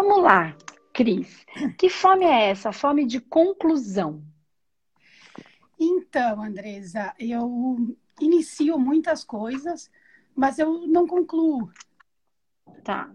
vamos 0.00 0.22
lá, 0.22 0.56
Cris. 0.94 1.44
Que 1.78 1.90
fome 1.90 2.24
é 2.24 2.48
essa? 2.50 2.72
Fome 2.72 3.04
de 3.04 3.20
conclusão. 3.20 4.22
Então, 5.78 6.42
Andresa, 6.42 7.14
eu 7.18 7.96
inicio 8.18 8.78
muitas 8.78 9.22
coisas, 9.24 9.90
mas 10.34 10.58
eu 10.58 10.86
não 10.86 11.06
concluo. 11.06 11.70
Tá. 12.82 13.14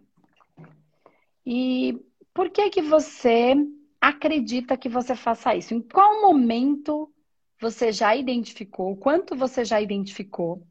E 1.46 2.00
por 2.34 2.50
que 2.52 2.70
que 2.70 2.82
você 2.82 3.56
acredita 4.00 4.78
que 4.78 4.90
você 4.90 5.16
faça 5.16 5.56
isso? 5.56 5.74
Em 5.74 5.82
qual 5.82 6.22
momento 6.22 7.12
você 7.60 7.92
já 7.92 8.16
identificou? 8.16 8.96
Quanto 8.96 9.36
você 9.36 9.66
já 9.66 9.82
identificou? 9.82 10.62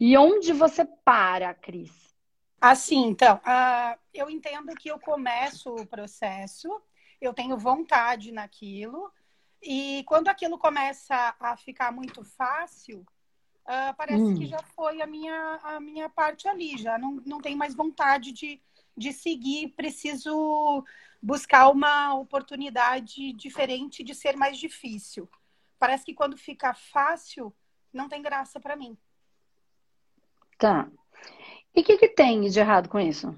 E 0.00 0.16
onde 0.16 0.52
você 0.52 0.84
para, 1.04 1.54
Cris? 1.54 2.11
Assim, 2.62 3.08
então, 3.08 3.38
uh, 3.38 3.98
eu 4.14 4.30
entendo 4.30 4.72
que 4.76 4.88
eu 4.88 4.96
começo 4.96 5.74
o 5.74 5.84
processo, 5.84 6.80
eu 7.20 7.34
tenho 7.34 7.58
vontade 7.58 8.30
naquilo, 8.30 9.12
e 9.60 10.04
quando 10.06 10.28
aquilo 10.28 10.56
começa 10.56 11.34
a 11.40 11.56
ficar 11.56 11.90
muito 11.90 12.22
fácil, 12.22 13.00
uh, 13.66 13.92
parece 13.96 14.22
hum. 14.22 14.38
que 14.38 14.46
já 14.46 14.62
foi 14.76 15.02
a 15.02 15.06
minha, 15.08 15.58
a 15.64 15.80
minha 15.80 16.08
parte 16.08 16.46
ali, 16.46 16.78
já 16.78 16.96
não, 16.96 17.20
não 17.26 17.40
tenho 17.40 17.58
mais 17.58 17.74
vontade 17.74 18.30
de, 18.30 18.62
de 18.96 19.12
seguir, 19.12 19.70
preciso 19.70 20.84
buscar 21.20 21.68
uma 21.68 22.14
oportunidade 22.14 23.32
diferente 23.32 24.04
de 24.04 24.14
ser 24.14 24.36
mais 24.36 24.56
difícil. 24.56 25.28
Parece 25.80 26.04
que 26.04 26.14
quando 26.14 26.36
fica 26.36 26.72
fácil, 26.74 27.52
não 27.92 28.08
tem 28.08 28.22
graça 28.22 28.60
para 28.60 28.76
mim. 28.76 28.96
Tá. 30.56 30.88
E 31.74 31.80
o 31.80 31.84
que, 31.84 31.96
que 31.96 32.08
tem 32.08 32.42
de 32.48 32.58
errado 32.58 32.88
com 32.88 33.00
isso? 33.00 33.34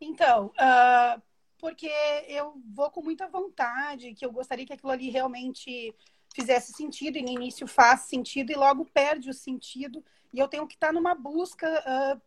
Então, 0.00 0.46
uh, 0.46 1.22
porque 1.58 1.90
eu 2.28 2.54
vou 2.72 2.90
com 2.90 3.02
muita 3.02 3.26
vontade, 3.26 4.14
que 4.14 4.24
eu 4.24 4.32
gostaria 4.32 4.64
que 4.64 4.72
aquilo 4.72 4.92
ali 4.92 5.10
realmente 5.10 5.94
fizesse 6.34 6.72
sentido, 6.72 7.18
e 7.18 7.22
no 7.22 7.30
início 7.30 7.66
faz 7.66 8.02
sentido, 8.02 8.52
e 8.52 8.54
logo 8.54 8.84
perde 8.86 9.28
o 9.28 9.34
sentido, 9.34 10.04
e 10.32 10.38
eu 10.38 10.48
tenho 10.48 10.66
que 10.66 10.74
estar 10.74 10.92
numa 10.92 11.14
busca 11.14 11.66
uh, 11.66 12.20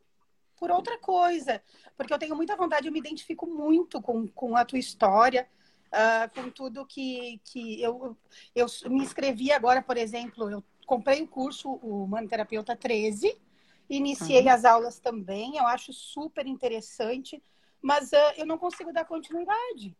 por 0.58 0.70
outra 0.70 0.98
coisa, 1.00 1.64
porque 1.96 2.14
eu 2.14 2.20
tenho 2.20 2.36
muita 2.36 2.56
vontade, 2.56 2.88
eu 2.88 2.94
me 2.94 3.00
identifico 3.00 3.48
muito 3.48 4.02
com, 4.02 4.28
com 4.28 4.56
a 4.56 4.66
tua 4.66 4.80
história, 4.80 5.48
uh, 5.88 6.30
com 6.36 6.50
tudo 6.50 6.86
que, 6.86 7.40
que 7.46 7.82
eu, 7.82 8.18
eu 8.54 8.66
me 8.88 9.02
inscrevi 9.02 9.52
agora, 9.52 9.82
por 9.82 9.98
exemplo, 9.98 10.50
eu 10.50 10.64
comprei 10.86 11.22
o 11.22 11.28
curso, 11.28 11.72
o 11.82 12.06
Manoterapeuta 12.06 12.76
13, 12.76 13.38
Iniciei 13.92 14.44
uhum. 14.44 14.54
as 14.54 14.64
aulas 14.64 15.00
também, 15.00 15.58
eu 15.58 15.68
acho 15.68 15.92
super 15.92 16.48
interessante, 16.48 17.44
mas 17.82 18.14
uh, 18.14 18.34
eu 18.38 18.46
não 18.46 18.58
consigo 18.58 18.94
dar 18.94 19.04
continuidade. 19.04 19.98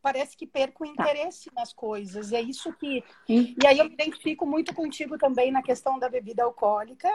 Parece 0.00 0.36
que 0.36 0.46
perco 0.46 0.84
o 0.84 0.94
tá. 0.94 1.02
interesse 1.02 1.50
tá. 1.50 1.60
nas 1.60 1.72
coisas. 1.72 2.30
E 2.30 2.36
é 2.36 2.40
isso 2.40 2.72
que. 2.74 3.02
Uhum. 3.28 3.56
E 3.60 3.66
aí 3.66 3.78
eu 3.80 3.86
me 3.86 3.92
identifico 3.92 4.46
muito 4.46 4.72
contigo 4.72 5.18
também 5.18 5.50
na 5.50 5.64
questão 5.64 5.98
da 5.98 6.08
bebida 6.08 6.44
alcoólica. 6.44 7.10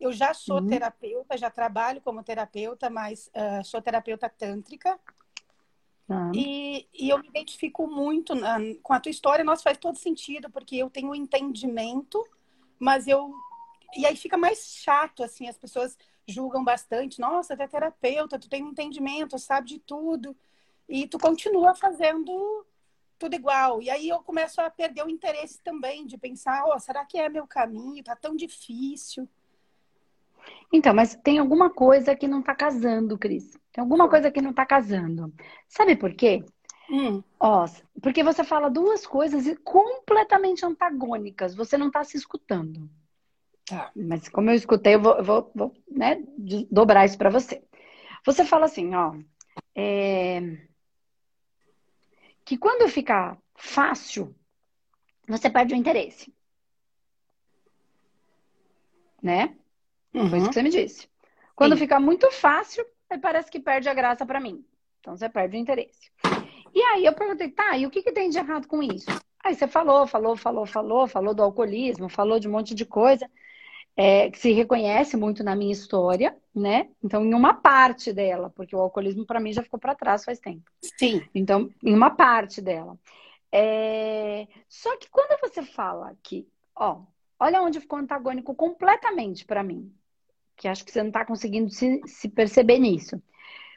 Eu 0.00 0.10
já 0.10 0.32
sou 0.32 0.56
uhum. 0.56 0.68
terapeuta, 0.68 1.36
já 1.36 1.50
trabalho 1.50 2.00
como 2.00 2.24
terapeuta, 2.24 2.88
mas 2.88 3.30
uh, 3.34 3.62
sou 3.62 3.82
terapeuta 3.82 4.26
tântrica. 4.26 4.98
Uhum. 6.08 6.32
E, 6.34 6.88
e, 6.94 7.10
eu 7.10 7.18
me 7.18 7.28
identifico 7.28 7.86
muito 7.86 8.34
na, 8.34 8.56
com 8.82 8.94
a 8.94 9.00
tua 9.00 9.10
história. 9.10 9.44
Nossa, 9.44 9.62
faz 9.62 9.76
todo 9.76 9.98
sentido, 9.98 10.48
porque 10.48 10.76
eu 10.76 10.88
tenho 10.88 11.10
um 11.10 11.14
entendimento, 11.14 12.24
mas 12.78 13.06
eu 13.06 13.34
e 13.94 14.06
aí 14.06 14.16
fica 14.16 14.36
mais 14.36 14.58
chato, 14.82 15.22
assim, 15.22 15.48
as 15.48 15.58
pessoas 15.58 15.96
julgam 16.26 16.64
bastante. 16.64 17.20
Nossa, 17.20 17.56
tu 17.56 17.62
é 17.62 17.68
terapeuta, 17.68 18.38
tu 18.38 18.48
tem 18.48 18.64
um 18.64 18.70
entendimento, 18.70 19.38
sabe 19.38 19.68
de 19.68 19.78
tudo. 19.78 20.36
E 20.88 21.06
tu 21.06 21.18
continua 21.18 21.74
fazendo 21.74 22.66
tudo 23.18 23.34
igual. 23.34 23.80
E 23.80 23.90
aí 23.90 24.08
eu 24.08 24.18
começo 24.22 24.60
a 24.60 24.70
perder 24.70 25.04
o 25.04 25.10
interesse 25.10 25.60
também 25.62 26.06
de 26.06 26.18
pensar, 26.18 26.64
oh, 26.66 26.78
será 26.78 27.04
que 27.04 27.18
é 27.18 27.28
meu 27.28 27.46
caminho? 27.46 28.02
Tá 28.02 28.14
tão 28.14 28.36
difícil. 28.36 29.28
Então, 30.72 30.94
mas 30.94 31.16
tem 31.16 31.38
alguma 31.38 31.70
coisa 31.70 32.14
que 32.14 32.28
não 32.28 32.42
tá 32.42 32.54
casando, 32.54 33.18
Cris. 33.18 33.58
Tem 33.72 33.82
alguma 33.82 34.08
coisa 34.08 34.30
que 34.30 34.40
não 34.40 34.52
tá 34.52 34.64
casando. 34.64 35.32
Sabe 35.68 35.96
por 35.96 36.14
quê? 36.14 36.44
Hum. 36.90 37.22
Ó, 37.40 37.66
porque 38.00 38.22
você 38.22 38.44
fala 38.44 38.68
duas 38.68 39.06
coisas 39.06 39.44
completamente 39.64 40.64
antagônicas. 40.64 41.54
Você 41.54 41.76
não 41.76 41.90
tá 41.90 42.04
se 42.04 42.16
escutando. 42.16 42.88
Tá, 43.66 43.90
mas 43.96 44.28
como 44.28 44.48
eu 44.50 44.54
escutei, 44.54 44.94
eu 44.94 45.02
vou, 45.02 45.16
eu 45.16 45.24
vou, 45.24 45.52
vou 45.52 45.76
né, 45.90 46.22
dobrar 46.70 47.04
isso 47.04 47.18
para 47.18 47.30
você. 47.30 47.62
Você 48.24 48.44
fala 48.44 48.66
assim, 48.66 48.94
ó, 48.94 49.12
é... 49.74 50.40
que 52.44 52.56
quando 52.56 52.88
fica 52.88 53.36
fácil, 53.56 54.34
você 55.26 55.50
perde 55.50 55.74
o 55.74 55.76
interesse. 55.76 56.32
Né? 59.20 59.56
Uhum. 60.14 60.30
Foi 60.30 60.38
isso 60.38 60.48
que 60.48 60.54
você 60.54 60.62
me 60.62 60.70
disse. 60.70 61.08
Quando 61.56 61.72
Sim. 61.72 61.80
fica 61.80 61.98
muito 61.98 62.30
fácil, 62.30 62.86
parece 63.20 63.50
que 63.50 63.58
perde 63.58 63.88
a 63.88 63.94
graça 63.94 64.24
para 64.24 64.38
mim. 64.38 64.64
Então 65.00 65.16
você 65.16 65.28
perde 65.28 65.56
o 65.56 65.60
interesse. 65.60 66.12
E 66.72 66.80
aí 66.82 67.04
eu 67.04 67.14
perguntei, 67.14 67.50
tá, 67.50 67.76
e 67.76 67.84
o 67.84 67.90
que, 67.90 68.02
que 68.02 68.12
tem 68.12 68.30
de 68.30 68.38
errado 68.38 68.68
com 68.68 68.80
isso? 68.80 69.06
Aí 69.42 69.56
você 69.56 69.66
falou, 69.66 70.06
falou, 70.06 70.36
falou, 70.36 70.66
falou, 70.66 71.08
falou 71.08 71.34
do 71.34 71.42
alcoolismo, 71.42 72.08
falou 72.08 72.38
de 72.38 72.46
um 72.46 72.52
monte 72.52 72.72
de 72.74 72.84
coisa 72.84 73.28
é, 73.96 74.30
que 74.30 74.38
se 74.38 74.52
reconhece 74.52 75.16
muito 75.16 75.42
na 75.42 75.56
minha 75.56 75.72
história, 75.72 76.36
né? 76.54 76.90
Então, 77.02 77.24
em 77.24 77.32
uma 77.32 77.54
parte 77.54 78.12
dela, 78.12 78.50
porque 78.50 78.76
o 78.76 78.80
alcoolismo 78.80 79.24
para 79.24 79.40
mim 79.40 79.52
já 79.52 79.62
ficou 79.62 79.80
para 79.80 79.94
trás 79.94 80.24
faz 80.24 80.38
tempo. 80.38 80.70
Sim. 80.98 81.26
Então, 81.34 81.70
em 81.82 81.94
uma 81.94 82.10
parte 82.10 82.60
dela. 82.60 82.98
É... 83.50 84.46
Só 84.68 84.94
que 84.98 85.08
quando 85.08 85.40
você 85.40 85.62
fala 85.62 86.14
que, 86.22 86.46
ó, 86.74 87.00
olha 87.40 87.62
onde 87.62 87.80
ficou 87.80 87.98
antagônico 87.98 88.54
completamente 88.54 89.46
para 89.46 89.62
mim, 89.62 89.90
que 90.56 90.68
acho 90.68 90.84
que 90.84 90.92
você 90.92 91.00
não 91.00 91.08
está 91.08 91.24
conseguindo 91.24 91.70
se, 91.70 92.00
se 92.06 92.28
perceber 92.28 92.78
nisso. 92.78 93.22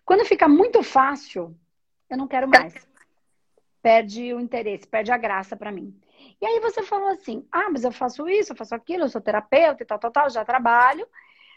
Quando 0.06 0.26
fica 0.26 0.48
muito 0.50 0.84
fácil, 0.84 1.56
eu 2.10 2.18
não 2.18 2.28
quero 2.28 2.48
mais. 2.48 2.74
Perde 3.82 4.34
o 4.34 4.42
interesse, 4.42 4.86
perde 4.86 5.10
a 5.10 5.18
graça 5.18 5.56
para 5.56 5.72
mim. 5.72 5.98
E 6.42 6.46
aí 6.46 6.60
você 6.60 6.84
falou 6.84 7.10
assim: 7.10 7.48
ah, 7.52 7.70
mas 7.70 7.84
eu 7.84 7.92
faço 7.92 8.28
isso, 8.28 8.52
eu 8.52 8.56
faço 8.56 8.76
aquilo, 8.76 9.04
eu 9.04 9.10
sou 9.10 9.22
terapeuta 9.22 9.84
e 9.84 9.86
tal, 9.86 10.00
tal, 10.00 10.12
tal, 10.12 10.30
já 10.30 10.46
trabalho. 10.46 11.08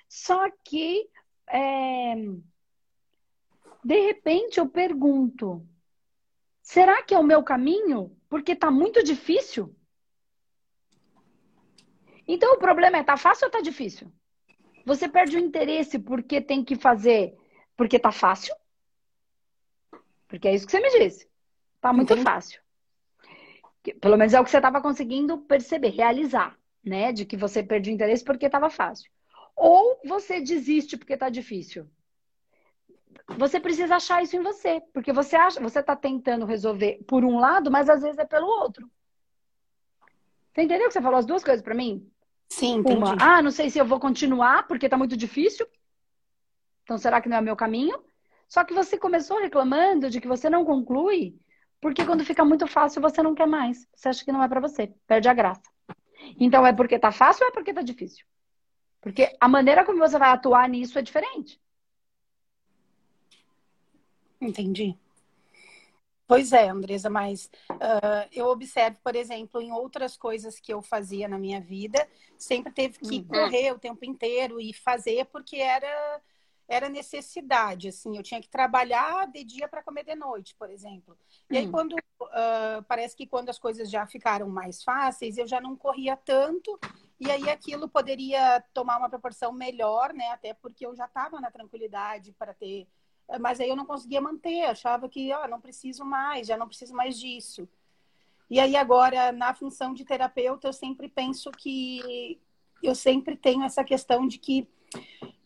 Só 0.09 0.51
que, 0.65 1.09
é... 1.49 2.15
de 3.85 4.01
repente, 4.01 4.59
eu 4.59 4.69
pergunto: 4.69 5.67
será 6.63 7.03
que 7.03 7.15
é 7.15 7.19
o 7.19 7.25
meu 7.25 7.43
caminho? 7.43 8.17
Porque 8.29 8.57
tá 8.57 8.71
muito 8.71 9.03
difícil? 9.03 9.75
Então 12.27 12.55
o 12.55 12.59
problema 12.59 12.99
é: 12.99 13.03
tá 13.03 13.17
fácil 13.17 13.47
ou 13.47 13.51
tá 13.51 13.61
difícil? 13.61 14.13
Você 14.85 15.09
perde 15.09 15.37
o 15.37 15.41
interesse 15.41 15.99
porque 15.99 16.41
tem 16.41 16.65
que 16.65 16.77
fazer 16.77 17.37
porque 17.77 17.99
tá 17.99 18.11
fácil? 18.11 18.55
Porque 20.29 20.49
é 20.49 20.55
isso 20.55 20.67
que 20.67 20.73
você 20.73 20.81
me 20.81 20.91
disse. 20.99 21.29
Tá 21.81 21.93
muito 21.93 22.13
Entendi. 22.13 22.25
fácil. 22.25 22.62
Pelo 24.01 24.17
menos 24.17 24.33
é 24.33 24.41
o 24.41 24.45
que 24.45 24.51
você 24.51 24.59
estava 24.59 24.81
conseguindo 24.81 25.39
perceber, 25.39 25.91
realizar, 25.91 26.57
né? 26.85 27.13
De 27.13 27.25
que 27.25 27.37
você 27.37 27.63
perdeu 27.63 27.93
interesse 27.93 28.25
porque 28.25 28.47
estava 28.47 28.71
fácil. 28.71 29.11
Ou 29.57 30.01
você 30.05 30.41
desiste 30.41 30.97
porque 30.97 31.15
está 31.15 31.29
difícil. 31.29 31.89
Você 33.39 33.61
precisa 33.61 33.97
achar 33.97 34.23
isso 34.23 34.37
em 34.37 34.43
você, 34.43 34.81
porque 34.93 35.13
você 35.13 35.37
acha, 35.37 35.61
você 35.61 35.81
está 35.81 35.97
tentando 35.97 36.47
resolver 36.47 37.03
por 37.07 37.25
um 37.25 37.39
lado, 37.39 37.71
mas 37.71 37.89
às 37.89 38.03
vezes 38.03 38.19
é 38.19 38.25
pelo 38.25 38.47
outro. 38.47 38.91
Você 40.53 40.63
entendeu 40.63 40.89
que 40.89 40.93
você 40.93 41.01
falou 41.01 41.19
as 41.19 41.27
duas 41.27 41.43
coisas 41.43 41.63
para 41.63 41.75
mim? 41.75 42.07
Sim, 42.49 42.77
entendi. 42.77 42.99
Uma, 42.99 43.17
ah, 43.19 43.43
não 43.43 43.51
sei 43.51 43.71
se 43.71 43.79
eu 43.79 43.85
vou 43.85 43.99
continuar 43.99 44.67
porque 44.67 44.87
está 44.87 44.99
muito 44.99 45.17
difícil. 45.17 45.67
Então 46.85 46.99
será 46.99 47.21
que 47.21 47.29
não 47.29 47.39
é 47.39 47.41
meu 47.41 47.57
caminho? 47.57 48.03
Só 48.49 48.65
que 48.65 48.75
você 48.75 48.99
começou 48.99 49.41
reclamando 49.41 50.11
de 50.11 50.21
que 50.21 50.29
você 50.29 50.51
não 50.51 50.65
conclui 50.65 51.39
porque 51.83 52.07
quando 52.07 52.25
fica 52.25 52.45
muito 52.45 52.69
fácil, 52.69 53.03
você 53.03 53.21
não 53.25 53.35
quer 53.35 53.49
mais. 53.49 53.89
Você 53.93 54.09
acha 54.09 54.25
que 54.25 54.31
não 54.31 54.41
é 54.41 54.49
para 54.49 54.61
você. 54.61 54.95
Perde 55.05 55.29
a 55.29 55.35
graça. 55.35 55.69
Então, 56.39 56.65
é 56.65 56.73
porque 56.73 56.97
tá 56.97 57.11
fácil 57.11 57.43
ou 57.43 57.51
é 57.51 57.53
porque 57.53 57.75
tá 57.75 57.83
difícil? 57.83 58.25
Porque 59.01 59.37
a 59.41 59.49
maneira 59.49 59.85
como 59.85 59.99
você 59.99 60.17
vai 60.17 60.29
atuar 60.29 60.69
nisso 60.69 60.97
é 60.97 61.03
diferente. 61.03 61.61
Entendi. 64.41 64.97
Pois 66.25 66.53
é, 66.53 66.69
Andresa, 66.69 67.11
mas 67.11 67.51
uh, 67.69 68.29
eu 68.31 68.47
observo, 68.47 68.99
por 69.03 69.17
exemplo, 69.17 69.61
em 69.61 69.73
outras 69.73 70.17
coisas 70.17 70.61
que 70.61 70.73
eu 70.73 70.81
fazia 70.81 71.27
na 71.27 71.37
minha 71.37 71.61
vida, 71.61 72.09
sempre 72.39 72.73
teve 72.73 73.01
que 73.01 73.17
uhum. 73.17 73.25
correr 73.25 73.73
o 73.73 73.79
tempo 73.79 74.05
inteiro 74.05 74.61
e 74.61 74.73
fazer 74.73 75.27
porque 75.27 75.57
era 75.57 76.23
era 76.69 76.89
necessidade, 76.89 77.89
assim, 77.89 78.17
eu 78.17 78.23
tinha 78.23 78.41
que 78.41 78.49
trabalhar 78.49 79.27
de 79.27 79.45
dia 79.45 79.69
para 79.69 79.83
comer 79.83 80.05
de 80.05 80.15
noite, 80.15 80.55
por 80.55 80.71
exemplo. 80.71 81.17
E 81.51 81.59
aí, 81.59 81.67
hum. 81.67 81.71
quando 81.71 81.93
uh, 81.93 82.83
parece 82.89 83.17
que 83.17 83.27
quando 83.27 83.49
as 83.51 83.59
coisas 83.59 83.91
já 83.91 84.07
ficaram 84.07 84.49
mais 84.49 84.83
fáceis, 84.83 85.37
eu 85.37 85.47
já 85.47 85.61
não 85.61 85.77
corria 85.77 86.17
tanto, 86.17 86.79
e 87.21 87.31
aí 87.31 87.51
aquilo 87.51 87.89
poderia 87.89 88.63
tomar 88.73 88.99
uma 88.99 89.11
proporção 89.11 89.53
melhor, 89.53 90.13
né? 90.15 90.29
Até 90.31 90.55
porque 90.55 90.87
eu 90.87 90.95
já 90.95 91.05
estava 91.05 91.41
na 91.41 91.51
tranquilidade 91.51 92.33
para 92.33 92.55
ter 92.55 92.89
mas 93.41 93.61
aí 93.61 93.69
eu 93.69 93.77
não 93.77 93.87
conseguia 93.87 94.21
manter, 94.21 94.65
achava 94.65 95.09
que 95.09 95.33
ó, 95.33 95.47
não 95.49 95.61
preciso 95.61 96.05
mais, 96.05 96.47
já 96.47 96.57
não 96.57 96.67
preciso 96.67 96.95
mais 96.95 97.19
disso. 97.19 97.69
E 98.51 98.61
aí 98.61 98.77
agora, 98.77 99.33
na 99.33 99.55
função 99.55 99.95
de 99.95 100.05
terapeuta, 100.05 100.69
eu 100.69 100.73
sempre 100.73 101.09
penso 101.09 101.51
que 101.51 102.39
eu 102.83 102.95
sempre 102.95 103.37
tenho 103.37 103.65
essa 103.65 103.83
questão 103.83 104.27
de 104.27 104.39
que 104.39 104.69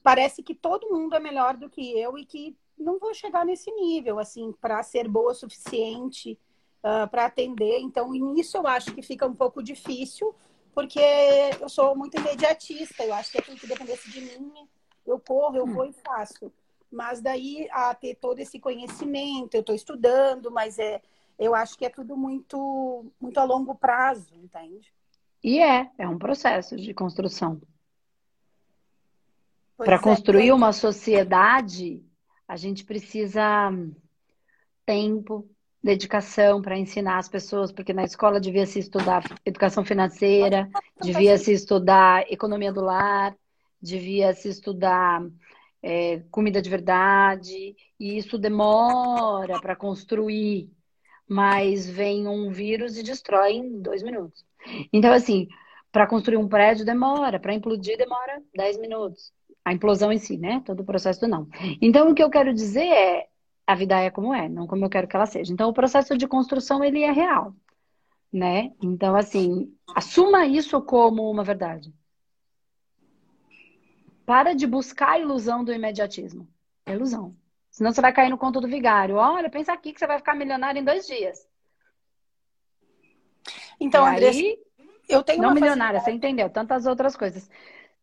parece 0.07 0.41
que 0.41 0.55
todo 0.55 0.89
mundo 0.89 1.17
é 1.17 1.19
melhor 1.19 1.57
do 1.57 1.69
que 1.69 1.99
eu 1.99 2.17
e 2.17 2.25
que 2.25 2.57
não 2.79 2.97
vou 2.97 3.13
chegar 3.13 3.45
nesse 3.45 3.73
nível, 3.73 4.21
assim, 4.21 4.53
para 4.61 4.81
ser 4.85 5.09
boa 5.09 5.33
o 5.33 5.35
suficiente 5.35 6.39
uh, 6.85 7.03
ah, 7.03 7.07
para 7.09 7.25
atender. 7.25 7.81
Então, 7.81 8.13
nisso 8.13 8.57
eu 8.57 8.69
acho 8.69 8.95
que 8.95 9.03
fica 9.03 9.27
um 9.27 9.35
pouco 9.35 9.61
difícil, 9.61 10.33
porque 10.73 11.01
eu 11.61 11.69
sou 11.69 11.97
muito 11.97 12.17
imediatista. 12.19 13.03
Eu 13.03 13.15
acho 13.15 13.33
que 13.33 13.39
aquilo 13.39 13.57
que 13.57 13.67
dependesse 13.67 14.09
de 14.09 14.21
mim, 14.21 14.69
eu 15.05 15.19
corro, 15.19 15.57
eu 15.57 15.67
vou 15.67 15.85
e 15.85 15.93
faço. 15.93 16.53
Mas 16.89 17.21
daí 17.21 17.69
a 17.73 17.93
ter 17.93 18.15
todo 18.15 18.39
esse 18.39 18.61
conhecimento, 18.61 19.55
eu 19.55 19.61
estou 19.61 19.75
estudando, 19.75 20.53
mas 20.53 20.79
é, 20.79 21.03
eu 21.37 21.53
acho 21.53 21.77
que 21.77 21.85
é 21.85 21.91
tudo 21.91 22.17
muito, 22.17 23.07
muito 23.21 23.41
a 23.41 23.45
longo 23.45 23.75
prazo, 23.75 24.37
entende? 24.37 24.93
E 25.43 25.59
é, 25.59 25.91
é 25.99 26.09
um 26.09 26.17
processo 26.17 26.77
de 26.77 26.95
construção. 26.95 27.61
Para 29.77 29.97
é, 29.97 29.99
construir 29.99 30.49
é. 30.49 30.55
uma 30.55 30.73
sociedade, 30.73 32.03
a 32.49 32.57
gente 32.57 32.85
precisa 32.85 33.73
tempo, 34.85 35.49
dedicação 35.83 36.63
para 36.63 36.79
ensinar 36.79 37.19
as 37.19 37.29
pessoas, 37.29 37.71
porque 37.71 37.93
na 37.93 38.05
escola 38.05 38.41
devia 38.41 38.67
se 38.67 38.79
estudar 38.79 39.23
educação 39.45 39.85
financeira, 39.85 40.69
devia 41.01 41.37
se 41.39 41.53
estudar 41.53 42.25
economia 42.31 42.73
do 42.73 42.81
lar, 42.81 43.37
devia 43.81 44.33
se 44.33 44.49
estudar 44.49 45.23
é, 45.83 46.21
comida 46.31 46.61
de 46.61 46.71
verdade, 46.71 47.77
e 48.01 48.17
isso 48.17 48.39
demora 48.39 49.61
para 49.61 49.77
construir, 49.77 50.71
mas 51.29 51.89
vem 51.89 52.27
um 52.27 52.51
vírus 52.51 52.97
e 52.97 53.03
destrói 53.03 53.53
em 53.53 53.81
dois 53.81 54.03
minutos. 54.03 54.45
Então, 54.93 55.13
assim, 55.13 55.47
para 55.93 56.07
construir 56.07 56.37
um 56.37 56.49
prédio 56.49 56.85
demora, 56.85 57.39
para 57.39 57.55
implodir 57.55 57.97
demora 57.97 58.43
10 58.55 58.79
minutos. 58.79 59.33
A 59.67 59.73
implosão 59.73 60.13
em 60.13 60.19
si, 60.19 60.37
né? 60.37 60.63
Todo 60.65 60.81
o 60.81 60.85
processo 60.85 61.27
não. 61.27 61.49
Então, 61.83 62.09
o 62.09 62.15
que 62.15 62.23
eu 62.23 62.31
quero 62.31 62.55
dizer 62.55 62.87
é, 62.87 63.27
a 63.67 63.75
vida 63.75 63.99
é 63.99 64.13
como 64.13 64.33
é, 64.33 64.49
não 64.49 64.65
como 64.65 64.85
eu 64.85 64.89
quero 64.89 65.09
que 65.09 65.17
ela 65.17 65.27
seja. 65.27 65.53
Então, 65.53 65.69
o 65.69 65.73
processo 65.73 66.17
de 66.17 66.29
construção, 66.29 66.85
ele 66.85 67.03
é 67.03 67.11
real, 67.11 67.53
né? 68.33 68.73
Então, 68.81 69.17
assim, 69.17 69.75
assuma 69.93 70.47
isso 70.47 70.81
como 70.83 71.29
uma 71.29 71.43
verdade. 71.43 71.93
Para 74.25 74.55
de 74.55 74.69
buscar 74.69 75.15
a 75.15 75.19
ilusão 75.19 75.65
do 75.65 75.73
imediatismo. 75.73 76.47
É 76.85 76.93
ilusão. 76.93 77.35
Senão 77.69 77.91
você 77.91 78.01
vai 78.01 78.13
cair 78.13 78.31
no 78.31 78.39
conto 78.39 78.61
do 78.61 78.69
vigário. 78.69 79.17
Olha, 79.17 79.51
pensa 79.51 79.73
aqui 79.73 79.93
que 79.93 79.99
você 79.99 80.07
vai 80.07 80.19
ficar 80.19 80.37
milionário 80.37 80.81
em 80.81 80.85
dois 80.85 81.09
dias. 81.09 81.45
Então, 83.81 84.07
André, 84.07 84.31
eu 85.09 85.25
tenho 85.25 85.43
não 85.43 85.53
milionária, 85.53 85.99
facilidade. 85.99 86.05
você 86.05 86.13
entendeu? 86.13 86.51
Tantas 86.51 86.87
outras 86.87 87.17
coisas. 87.17 87.51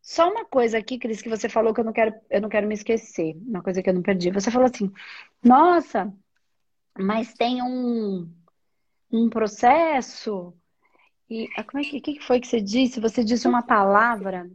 Só 0.04 0.30
uma 0.30 0.44
coisa 0.44 0.78
aqui, 0.78 0.98
Cris, 0.98 1.22
que 1.22 1.30
você 1.30 1.48
falou 1.48 1.72
que 1.72 1.80
eu 1.80 1.84
não 1.84 1.92
quero, 1.92 2.14
eu 2.30 2.40
não 2.40 2.48
quero 2.48 2.66
me 2.66 2.74
esquecer. 2.74 3.34
Uma 3.46 3.62
coisa 3.62 3.82
que 3.82 3.88
eu 3.88 3.94
não 3.94 4.02
perdi. 4.02 4.30
Você 4.30 4.50
falou 4.50 4.68
assim: 4.72 4.92
"Nossa, 5.42 6.12
mas 6.98 7.32
tem 7.34 7.62
um 7.62 8.30
um 9.10 9.30
processo 9.30 10.54
e 11.28 11.48
ah, 11.56 11.64
como 11.64 11.82
é 11.82 11.88
que, 11.88 12.00
que 12.00 12.20
foi 12.20 12.40
que 12.40 12.46
você 12.46 12.60
disse? 12.60 13.00
Você 13.00 13.24
disse 13.24 13.48
uma 13.48 13.62
palavra 13.62 14.50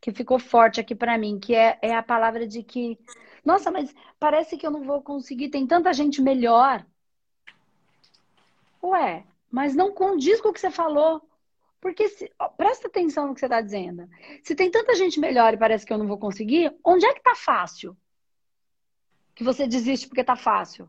que 0.00 0.12
ficou 0.12 0.38
forte 0.38 0.80
aqui 0.80 0.94
para 0.94 1.18
mim, 1.18 1.38
que 1.40 1.54
é, 1.54 1.78
é 1.82 1.94
a 1.94 2.02
palavra 2.02 2.46
de 2.46 2.62
que, 2.62 2.98
nossa, 3.44 3.70
mas 3.70 3.94
parece 4.18 4.56
que 4.56 4.66
eu 4.66 4.70
não 4.70 4.84
vou 4.84 5.02
conseguir, 5.02 5.48
tem 5.48 5.66
tanta 5.66 5.92
gente 5.92 6.22
melhor. 6.22 6.86
Ué, 8.82 9.24
mas 9.50 9.74
não 9.74 9.92
condiz 9.92 10.40
com 10.40 10.50
o 10.50 10.52
que 10.52 10.60
você 10.60 10.70
falou. 10.70 11.22
Porque 11.84 12.08
se, 12.08 12.32
ó, 12.38 12.48
presta 12.48 12.88
atenção 12.88 13.28
no 13.28 13.34
que 13.34 13.40
você 13.40 13.44
está 13.44 13.60
dizendo. 13.60 14.08
Se 14.42 14.54
tem 14.54 14.70
tanta 14.70 14.94
gente 14.94 15.20
melhor 15.20 15.52
e 15.52 15.58
parece 15.58 15.84
que 15.84 15.92
eu 15.92 15.98
não 15.98 16.06
vou 16.06 16.16
conseguir, 16.16 16.74
onde 16.82 17.04
é 17.04 17.12
que 17.12 17.22
tá 17.22 17.34
fácil? 17.34 17.94
Que 19.34 19.44
você 19.44 19.66
desiste 19.66 20.08
porque 20.08 20.24
tá 20.24 20.34
fácil. 20.34 20.88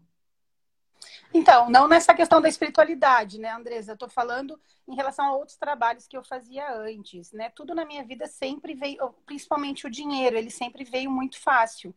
Então, 1.34 1.70
não 1.70 1.86
nessa 1.86 2.14
questão 2.14 2.40
da 2.40 2.48
espiritualidade, 2.48 3.42
né, 3.42 3.52
Andresa? 3.52 3.92
Eu 3.92 3.98
tô 3.98 4.08
falando 4.08 4.58
em 4.88 4.96
relação 4.96 5.26
a 5.26 5.36
outros 5.36 5.58
trabalhos 5.58 6.08
que 6.08 6.16
eu 6.16 6.24
fazia 6.24 6.74
antes, 6.74 7.34
né? 7.34 7.50
Tudo 7.50 7.76
na 7.76 7.84
minha 7.84 8.06
vida 8.06 8.26
sempre 8.26 8.74
veio, 8.74 9.14
principalmente 9.26 9.86
o 9.86 9.92
dinheiro, 9.92 10.38
ele 10.38 10.50
sempre 10.50 10.86
veio 10.86 11.12
muito 11.12 11.38
fácil 11.42 11.94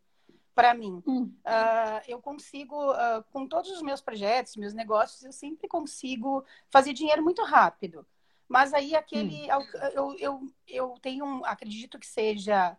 para 0.57 0.75
mim. 0.75 1.01
Hum. 1.07 1.33
Uh, 1.47 2.03
eu 2.09 2.21
consigo, 2.21 2.91
uh, 2.91 3.23
com 3.31 3.47
todos 3.47 3.71
os 3.71 3.81
meus 3.81 4.01
projetos, 4.01 4.57
meus 4.57 4.75
negócios, 4.75 5.23
eu 5.23 5.31
sempre 5.31 5.69
consigo 5.69 6.45
fazer 6.69 6.93
dinheiro 6.93 7.23
muito 7.23 7.45
rápido. 7.45 8.05
Mas 8.49 8.73
aí 8.73 8.97
aquele. 8.97 9.47
Hum. 9.53 9.67
Eu, 9.95 10.17
eu, 10.19 10.53
eu 10.67 10.95
tenho, 11.03 11.45
acredito 11.45 11.99
que 11.99 12.07
seja 12.07 12.77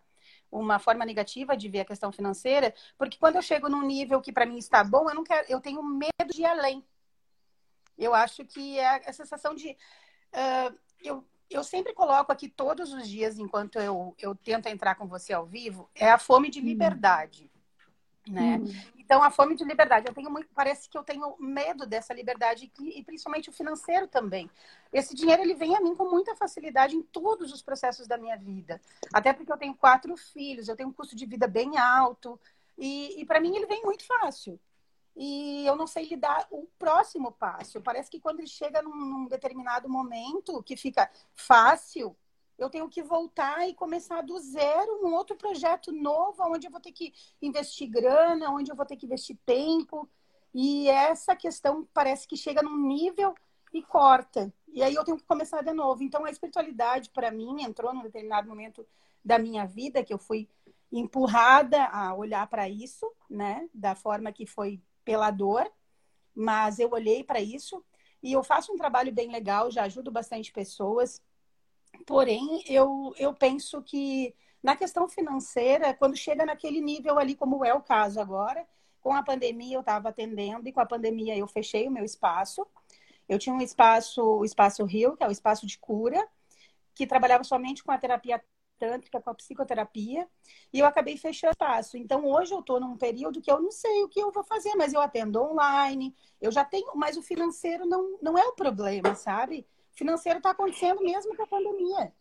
uma 0.52 0.80
forma 0.80 1.06
negativa 1.06 1.56
de 1.56 1.70
ver 1.70 1.82
a 1.82 1.86
questão 1.86 2.12
financeira, 2.12 2.74
porque 2.98 3.20
quando 3.20 3.36
eu 3.36 3.42
chego 3.42 3.70
num 3.70 3.86
nível 3.86 4.20
que 4.20 4.32
para 4.32 4.48
mim 4.48 4.58
está 4.58 4.84
bom, 4.84 5.08
eu 5.08 5.14
não 5.14 5.24
quero, 5.24 5.46
eu 5.48 5.62
tenho 5.62 5.84
medo 5.84 6.34
de 6.34 6.42
ir 6.42 6.46
além. 6.46 6.84
Eu 7.98 8.16
acho 8.16 8.44
que 8.46 8.80
é 8.80 9.08
a 9.08 9.14
sensação 9.14 9.54
de. 9.54 9.72
Uh, 10.34 10.78
eu, 11.04 11.28
eu 11.50 11.64
sempre 11.64 11.94
coloco 11.94 12.32
aqui 12.32 12.48
todos 12.48 12.94
os 12.94 13.08
dias, 13.08 13.38
enquanto 13.38 13.78
eu, 13.78 14.16
eu 14.18 14.34
tento 14.34 14.68
entrar 14.68 14.96
com 14.96 15.08
você 15.08 15.34
ao 15.34 15.46
vivo, 15.46 15.90
é 15.94 16.10
a 16.10 16.18
fome 16.18 16.50
de 16.50 16.62
hum. 16.62 16.64
Né? 18.28 18.58
Hum. 18.58 18.66
Então 18.98 19.24
a 19.24 19.32
fome 19.32 19.56
de 19.56 19.64
liberdade, 19.64 20.08
eu 20.08 20.14
tenho 20.14 20.30
muito, 20.30 20.48
parece 20.54 20.88
que 20.88 20.98
eu 20.98 21.04
tenho 21.04 21.36
medo 21.40 21.86
dessa 21.86 22.14
liberdade 22.14 22.72
e 22.80 23.04
principalmente 23.04 23.50
o 23.50 23.54
financeiro 23.54 24.08
também. 24.08 24.50
Esse 24.94 25.16
dinheiro 25.16 25.42
ele 25.42 25.56
vem 25.56 25.76
a 25.76 25.82
mim 25.82 25.96
com 25.96 26.10
muita 26.10 26.36
facilidade 26.36 26.96
em 26.96 27.02
todos 27.02 27.52
os 27.52 27.62
processos 27.62 28.08
da 28.08 28.18
minha 28.18 28.38
vida, 28.38 28.80
até 29.14 29.34
porque 29.34 29.52
eu 29.52 29.58
tenho 29.58 29.74
quatro 29.74 30.16
filhos, 30.16 30.68
eu 30.68 30.76
tenho 30.76 30.90
um 30.90 30.94
custo 30.94 31.16
de 31.16 31.26
vida 31.26 31.48
bem 31.48 31.78
alto 31.78 32.40
e, 32.78 33.20
e 33.20 33.26
para 33.26 33.40
mim 33.40 33.56
ele 33.56 33.66
vem 33.66 33.82
muito 33.84 34.06
fácil. 34.06 34.60
E 35.16 35.66
eu 35.66 35.76
não 35.76 35.86
sei 35.86 36.08
lidar 36.08 36.48
o 36.50 36.66
próximo 36.78 37.32
passo. 37.32 37.82
Parece 37.82 38.10
que 38.10 38.22
quando 38.22 38.40
ele 38.40 38.48
chega 38.48 38.82
num, 38.82 38.96
num 38.96 39.28
determinado 39.28 39.90
momento 39.90 40.64
que 40.64 40.78
fica 40.78 41.12
fácil, 41.36 42.16
eu 42.60 42.70
tenho 42.70 42.90
que 42.90 43.02
voltar 43.02 43.68
e 43.68 43.74
começar 43.74 44.22
do 44.22 44.38
zero 44.40 45.06
um 45.06 45.14
outro 45.14 45.36
projeto 45.36 45.92
novo, 45.92 46.44
onde 46.44 46.68
eu 46.68 46.72
vou 46.72 46.82
ter 46.82 46.92
que 46.92 47.14
investir 47.42 47.90
grana, 47.90 48.52
onde 48.52 48.72
eu 48.72 48.76
vou 48.76 48.86
ter 48.86 48.98
que 48.98 49.06
investir 49.06 49.38
tempo. 49.46 50.08
E 50.54 50.90
essa 50.90 51.36
questão 51.36 51.88
parece 51.94 52.28
que 52.28 52.36
chega 52.36 52.62
num 52.62 52.78
nível 52.78 53.34
e 53.74 53.82
corta. 53.82 54.54
E 54.68 54.84
aí 54.84 54.94
eu 54.94 55.04
tenho 55.04 55.18
que 55.18 55.24
começar 55.24 55.62
de 55.62 55.74
novo. 55.74 56.04
Então 56.04 56.26
a 56.26 56.30
espiritualidade, 56.30 57.10
para 57.12 57.32
mim, 57.32 57.64
entrou 57.64 57.94
num 57.94 58.04
determinado 58.04 58.48
momento 58.48 58.86
da 59.24 59.40
minha 59.40 59.66
vida 59.66 60.04
que 60.04 60.14
eu 60.14 60.18
fui 60.18 60.50
empurrada 60.92 61.86
a 61.86 62.14
olhar 62.14 62.46
para 62.48 62.68
isso, 62.68 63.10
né? 63.30 63.70
Da 63.74 63.96
forma 63.96 64.32
que 64.32 64.46
foi 64.46 64.82
pela 65.06 65.32
dor. 65.32 65.72
Mas 66.36 66.80
eu 66.80 66.92
olhei 66.92 67.24
para 67.24 67.40
isso 67.40 67.84
e 68.22 68.34
eu 68.34 68.44
faço 68.44 68.74
um 68.74 68.78
trabalho 68.78 69.14
bem 69.14 69.32
legal, 69.32 69.72
já 69.72 69.84
ajudo 69.84 70.12
bastante 70.12 70.52
pessoas. 70.52 71.22
Porém, 72.06 72.64
eu, 72.68 73.14
eu 73.18 73.34
penso 73.34 73.82
que 73.82 74.34
na 74.62 74.76
questão 74.76 75.08
financeira, 75.08 75.94
quando 75.94 76.18
chega 76.18 76.46
naquele 76.46 76.82
nível 76.82 77.18
ali, 77.18 77.36
como 77.36 77.64
é 77.64 77.74
o 77.74 77.82
caso 77.82 78.20
agora, 78.20 78.68
com 79.02 79.14
a 79.14 79.24
pandemia 79.24 79.76
eu 79.76 79.80
estava 79.82 80.10
atendendo 80.10 80.68
e 80.68 80.74
com 80.74 80.82
a 80.82 80.86
pandemia 80.86 81.38
eu 81.38 81.48
fechei 81.48 81.88
o 81.88 81.92
meu 81.92 82.04
espaço. 82.04 82.66
Eu 83.28 83.38
tinha 83.40 83.56
um 83.56 83.62
espaço, 83.62 84.22
o 84.22 84.44
Espaço 84.44 84.84
Rio, 84.86 85.16
que 85.16 85.24
é 85.24 85.28
o 85.28 85.32
espaço 85.32 85.66
de 85.66 85.78
cura, 85.78 86.28
que 86.96 87.06
trabalhava 87.08 87.44
somente 87.44 87.84
com 87.84 87.92
a 87.92 87.98
terapia 87.98 88.44
tântrica, 88.80 89.22
com 89.22 89.30
a 89.30 89.36
psicoterapia, 89.36 90.28
e 90.74 90.80
eu 90.80 90.86
acabei 90.86 91.18
fechando 91.18 91.52
o 91.52 91.54
espaço. 91.54 91.98
Então, 91.98 92.26
hoje 92.26 92.54
eu 92.54 92.62
estou 92.62 92.80
num 92.80 92.98
período 92.98 93.42
que 93.42 93.52
eu 93.52 93.62
não 93.62 93.72
sei 93.72 94.04
o 94.04 94.10
que 94.10 94.20
eu 94.20 94.32
vou 94.32 94.44
fazer, 94.44 94.74
mas 94.76 94.94
eu 94.94 95.02
atendo 95.02 95.42
online, 95.42 96.16
eu 96.42 96.52
já 96.52 96.64
tenho, 96.64 96.96
mas 96.96 97.18
o 97.18 97.22
financeiro 97.22 97.86
não, 97.86 98.18
não 98.22 98.38
é 98.38 98.48
o 98.48 98.54
problema, 98.54 99.14
sabe? 99.16 99.68
Financeiro 100.00 100.40
está 100.40 100.52
acontecendo 100.52 101.02
mesmo 101.02 101.36
com 101.36 101.44
a 101.44 101.48
pandemia. 101.48 102.12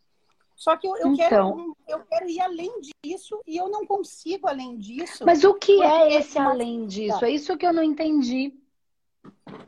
Só 0.55 0.77
que 0.77 0.87
eu, 0.87 0.97
eu, 0.97 1.13
então, 1.13 1.17
quero, 1.17 1.77
eu 1.87 2.05
quero 2.05 2.29
ir 2.29 2.41
além 2.41 2.73
disso 2.81 3.41
e 3.47 3.57
eu 3.57 3.69
não 3.69 3.87
consigo 3.87 4.49
além 4.49 4.77
disso. 4.77 5.25
Mas 5.25 5.45
o 5.45 5.55
que 5.55 5.81
é 5.83 6.15
esse 6.15 6.37
além 6.37 6.87
disso? 6.87 7.25
É 7.25 7.31
isso 7.31 7.57
que 7.57 7.65
eu 7.65 7.73
não 7.73 7.83
entendi. 7.83 8.53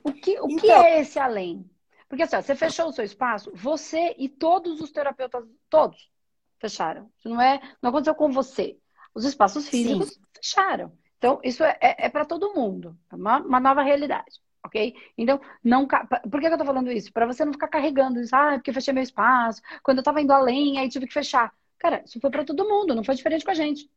O 0.02 0.12
que, 0.12 0.38
o 0.40 0.46
então, 0.46 0.58
que 0.58 0.70
é 0.70 1.00
esse 1.00 1.18
além? 1.18 1.64
Porque 2.08 2.24
assim, 2.24 2.42
você 2.42 2.56
fechou 2.56 2.88
o 2.88 2.92
seu 2.92 3.04
espaço, 3.04 3.52
você 3.54 4.16
e 4.18 4.28
todos 4.28 4.80
os 4.80 4.90
terapeutas, 4.90 5.44
todos 5.68 6.10
fecharam. 6.58 7.08
Isso 7.16 7.28
não 7.28 7.40
é, 7.40 7.60
não 7.80 7.90
aconteceu 7.90 8.14
com 8.16 8.32
você. 8.32 8.76
Os 9.14 9.24
espaços 9.24 9.68
físicos 9.68 10.08
Sim. 10.08 10.20
fecharam. 10.36 10.92
Então, 11.18 11.38
isso 11.44 11.62
é, 11.62 11.78
é, 11.80 12.06
é 12.06 12.08
para 12.08 12.24
todo 12.24 12.52
mundo. 12.52 12.98
É 13.12 13.14
uma, 13.14 13.38
uma 13.38 13.60
nova 13.60 13.82
realidade 13.82 14.40
ok? 14.64 14.94
Então, 15.16 15.40
não. 15.62 15.86
Por 15.86 16.40
que 16.40 16.46
eu 16.46 16.58
tô 16.58 16.64
falando 16.64 16.90
isso? 16.90 17.12
Para 17.12 17.26
você 17.26 17.44
não 17.44 17.52
ficar 17.52 17.68
carregando 17.68 18.20
isso, 18.20 18.34
ah, 18.34 18.52
porque 18.54 18.72
fechei 18.72 18.92
meu 18.94 19.02
espaço, 19.02 19.60
quando 19.82 19.98
eu 19.98 20.04
tava 20.04 20.20
indo 20.20 20.32
além, 20.32 20.78
aí 20.78 20.88
tive 20.88 21.06
que 21.06 21.12
fechar. 21.12 21.52
Cara, 21.78 22.02
isso 22.04 22.20
foi 22.20 22.30
para 22.30 22.44
todo 22.44 22.68
mundo, 22.68 22.94
não 22.94 23.04
foi 23.04 23.14
diferente 23.14 23.44
com 23.44 23.50
a 23.50 23.54
gente. 23.54 23.90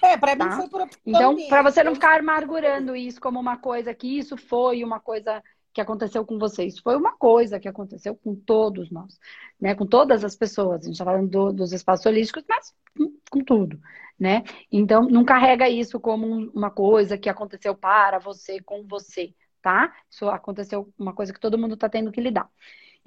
É, 0.00 0.16
para 0.16 0.36
tá? 0.36 0.44
mim 0.44 0.52
foi 0.52 0.68
por 0.68 0.88
Então, 1.04 1.36
para 1.48 1.62
você 1.62 1.82
não 1.82 1.94
ficar 1.94 2.20
amargurando 2.20 2.94
isso 2.94 3.20
como 3.20 3.40
uma 3.40 3.56
coisa 3.56 3.92
que 3.92 4.18
isso 4.18 4.36
foi 4.36 4.84
uma 4.84 5.00
coisa 5.00 5.42
que 5.72 5.80
aconteceu 5.80 6.24
com 6.24 6.38
você. 6.38 6.64
Isso 6.64 6.82
foi 6.82 6.96
uma 6.96 7.16
coisa 7.16 7.58
que 7.58 7.68
aconteceu 7.68 8.14
com 8.14 8.34
todos 8.34 8.90
nós, 8.90 9.18
né? 9.60 9.74
Com 9.74 9.86
todas 9.86 10.24
as 10.24 10.36
pessoas. 10.36 10.82
A 10.82 10.84
gente 10.84 10.92
está 10.92 11.04
falando 11.04 11.30
do, 11.30 11.52
dos 11.52 11.72
espaços 11.72 12.04
holísticos, 12.06 12.44
mas 12.48 12.74
com, 12.96 13.12
com, 13.30 13.44
tudo, 13.44 13.80
né? 14.18 14.44
Então, 14.70 15.02
não 15.08 15.24
carrega 15.24 15.68
isso 15.68 15.98
como 15.98 16.26
uma 16.54 16.70
coisa 16.70 17.16
que 17.18 17.28
aconteceu 17.28 17.74
para 17.74 18.18
você, 18.18 18.60
com 18.60 18.86
você, 18.86 19.34
tá? 19.62 19.94
Isso 20.10 20.28
aconteceu 20.28 20.92
uma 20.98 21.14
coisa 21.14 21.32
que 21.32 21.40
todo 21.40 21.58
mundo 21.58 21.74
está 21.74 21.88
tendo 21.88 22.12
que 22.12 22.20
lidar. 22.20 22.48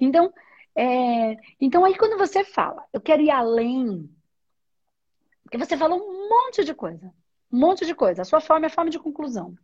Então, 0.00 0.32
é... 0.74 1.36
então 1.60 1.84
aí 1.84 1.96
quando 1.96 2.18
você 2.18 2.44
fala, 2.44 2.84
eu 2.92 3.00
quero 3.00 3.22
ir 3.22 3.30
além, 3.30 4.10
porque 5.44 5.58
você 5.58 5.76
falou 5.76 5.98
um 6.00 6.28
monte 6.28 6.64
de 6.64 6.74
coisa, 6.74 7.12
um 7.52 7.58
monte 7.58 7.86
de 7.86 7.94
coisa. 7.94 8.22
A 8.22 8.24
sua 8.24 8.40
forma 8.40 8.66
é 8.66 8.68
forma 8.68 8.90
de 8.90 8.98
conclusão. 8.98 9.56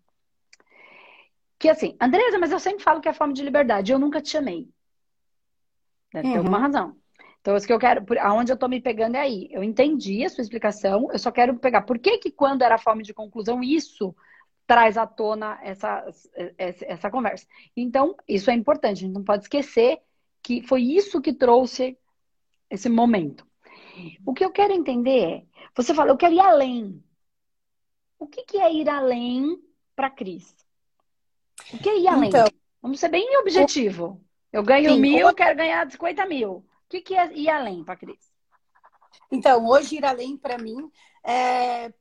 Que 1.62 1.68
assim, 1.68 1.96
Andresa, 2.00 2.40
mas 2.40 2.50
eu 2.50 2.58
sempre 2.58 2.82
falo 2.82 3.00
que 3.00 3.08
é 3.08 3.12
forma 3.12 3.32
de 3.32 3.40
liberdade. 3.40 3.92
Eu 3.92 3.98
nunca 4.00 4.20
te 4.20 4.30
chamei. 4.30 4.68
Deve 6.12 6.26
uhum. 6.26 6.32
ter 6.32 6.38
alguma 6.38 6.58
razão. 6.58 6.96
Então, 7.40 7.56
isso 7.56 7.68
que 7.68 7.72
eu 7.72 7.78
quero, 7.78 8.04
aonde 8.20 8.50
eu 8.50 8.56
tô 8.56 8.66
me 8.66 8.80
pegando 8.80 9.14
é 9.14 9.20
aí. 9.20 9.48
Eu 9.48 9.62
entendi 9.62 10.24
a 10.24 10.28
sua 10.28 10.42
explicação, 10.42 11.08
eu 11.12 11.18
só 11.20 11.30
quero 11.30 11.56
pegar 11.60 11.82
por 11.82 12.00
que 12.00 12.18
que 12.18 12.32
quando 12.32 12.62
era 12.62 12.78
forma 12.78 13.00
de 13.00 13.14
conclusão, 13.14 13.62
isso 13.62 14.12
traz 14.66 14.98
à 14.98 15.06
tona 15.06 15.56
essa, 15.62 16.04
essa, 16.58 16.84
essa 16.84 17.10
conversa. 17.12 17.46
Então, 17.76 18.16
isso 18.26 18.50
é 18.50 18.54
importante, 18.54 18.98
a 18.98 19.06
gente 19.06 19.14
não 19.14 19.22
pode 19.22 19.44
esquecer 19.44 20.00
que 20.42 20.62
foi 20.66 20.82
isso 20.82 21.22
que 21.22 21.32
trouxe 21.32 21.96
esse 22.68 22.88
momento. 22.88 23.46
O 24.26 24.34
que 24.34 24.44
eu 24.44 24.50
quero 24.50 24.72
entender 24.72 25.22
é, 25.30 25.44
você 25.76 25.94
fala, 25.94 26.10
eu 26.10 26.16
quero 26.16 26.34
ir 26.34 26.40
além. 26.40 27.00
O 28.18 28.26
que, 28.26 28.42
que 28.42 28.58
é 28.58 28.72
ir 28.72 28.88
além 28.88 29.62
para 29.94 30.10
Cris? 30.10 30.56
O 31.72 31.78
que 31.78 31.88
é 31.88 31.98
ir 31.98 32.08
além? 32.08 32.28
Então, 32.28 32.46
Vamos 32.82 32.98
ser 32.98 33.08
bem 33.08 33.38
objetivo. 33.38 34.20
Eu 34.52 34.64
ganho 34.64 34.90
sim, 34.94 35.00
mil, 35.00 35.28
eu 35.28 35.34
quero 35.34 35.56
ganhar 35.56 35.88
50 35.88 36.26
mil. 36.26 36.50
O 36.50 36.64
que, 36.88 37.00
que 37.00 37.14
é 37.14 37.32
ir 37.32 37.48
além 37.48 37.84
para 37.84 37.96
Cris? 37.96 38.32
Então, 39.30 39.66
hoje 39.66 39.96
ir 39.96 40.04
além 40.04 40.36
para 40.36 40.58
mim 40.58 40.90
é 41.24 41.92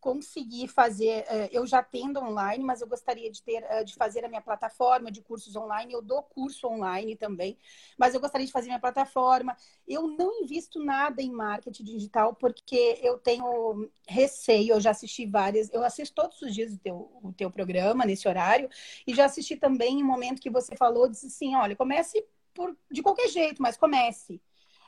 conseguir 0.00 0.68
fazer, 0.68 1.24
é, 1.28 1.48
eu 1.52 1.66
já 1.66 1.82
tendo 1.82 2.18
online, 2.20 2.64
mas 2.64 2.80
eu 2.80 2.88
gostaria 2.88 3.30
de 3.30 3.42
ter, 3.42 3.62
é, 3.64 3.84
de 3.84 3.94
fazer 3.94 4.24
a 4.24 4.28
minha 4.28 4.40
plataforma 4.40 5.10
de 5.10 5.20
cursos 5.20 5.54
online. 5.54 5.92
Eu 5.92 6.02
dou 6.02 6.22
curso 6.22 6.66
online 6.66 7.16
também, 7.16 7.58
mas 7.98 8.14
eu 8.14 8.20
gostaria 8.20 8.46
de 8.46 8.52
fazer 8.52 8.68
minha 8.68 8.80
plataforma. 8.80 9.56
Eu 9.86 10.06
não 10.08 10.42
invisto 10.42 10.82
nada 10.82 11.22
em 11.22 11.30
marketing 11.30 11.84
digital 11.84 12.34
porque 12.34 12.98
eu 13.02 13.18
tenho 13.18 13.90
receio. 14.08 14.74
Eu 14.74 14.80
já 14.80 14.90
assisti 14.90 15.26
várias, 15.26 15.70
eu 15.72 15.84
assisto 15.84 16.14
todos 16.14 16.40
os 16.40 16.54
dias 16.54 16.72
o 16.72 16.78
teu, 16.78 17.20
o 17.22 17.32
teu 17.32 17.50
programa 17.50 18.04
nesse 18.04 18.26
horário 18.26 18.68
e 19.06 19.14
já 19.14 19.26
assisti 19.26 19.56
também 19.56 20.00
em 20.00 20.02
um 20.02 20.06
momento 20.06 20.40
que 20.40 20.50
você 20.50 20.74
falou, 20.76 21.08
disse 21.08 21.26
assim, 21.26 21.54
olha, 21.54 21.76
comece 21.76 22.24
por, 22.54 22.76
de 22.90 23.02
qualquer 23.02 23.28
jeito, 23.28 23.62
mas 23.62 23.76
comece. 23.76 24.40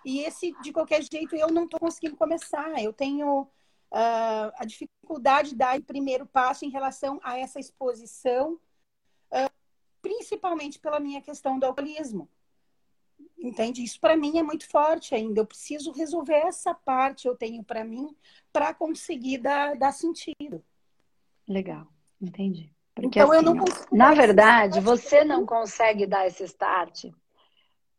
E 0.04 0.21
esse, 0.21 0.52
de 0.62 0.73
qualquer 0.73 1.02
jeito, 1.02 1.37
eu 1.37 1.49
não 1.49 1.64
estou 1.64 1.78
conseguindo 1.78 2.16
começar. 2.16 2.83
Eu 2.83 2.92
tenho 2.92 3.49
uh, 3.93 4.53
a 4.57 4.65
dificuldade 4.65 5.51
de 5.51 5.57
dar 5.57 5.79
o 5.79 5.85
primeiro 5.85 6.27
passo 6.27 6.65
em 6.65 6.71
relação 6.71 7.21
a 7.23 7.39
essa 7.39 7.61
exposição, 7.61 8.55
uh, 9.31 9.53
principalmente 10.01 10.79
pela 10.79 10.99
minha 10.99 11.21
questão 11.21 11.59
do 11.59 11.67
alcoolismo. 11.67 12.29
Entende? 13.39 13.83
Isso 13.83 14.01
para 14.01 14.17
mim 14.17 14.39
é 14.39 14.43
muito 14.43 14.69
forte 14.69 15.15
ainda. 15.15 15.41
Eu 15.41 15.47
preciso 15.47 15.93
resolver 15.93 16.35
essa 16.35 16.73
parte 16.73 17.27
eu 17.27 17.37
tenho 17.37 17.63
para 17.63 17.85
mim 17.85 18.17
para 18.53 18.73
conseguir 18.73 19.39
dar, 19.39 19.77
dar 19.77 19.93
sentido. 19.93 20.65
Legal, 21.47 21.87
entendi. 22.21 22.73
Porque 22.95 23.19
então, 23.19 23.33
assim, 23.33 23.37
eu 23.39 23.43
não 23.43 23.57
consigo 23.59 23.97
na 23.97 24.15
verdade, 24.15 24.81
você 24.81 25.25
não 25.25 25.45
consegue 25.47 26.07
dar 26.07 26.27
esse 26.27 26.45
start 26.45 27.07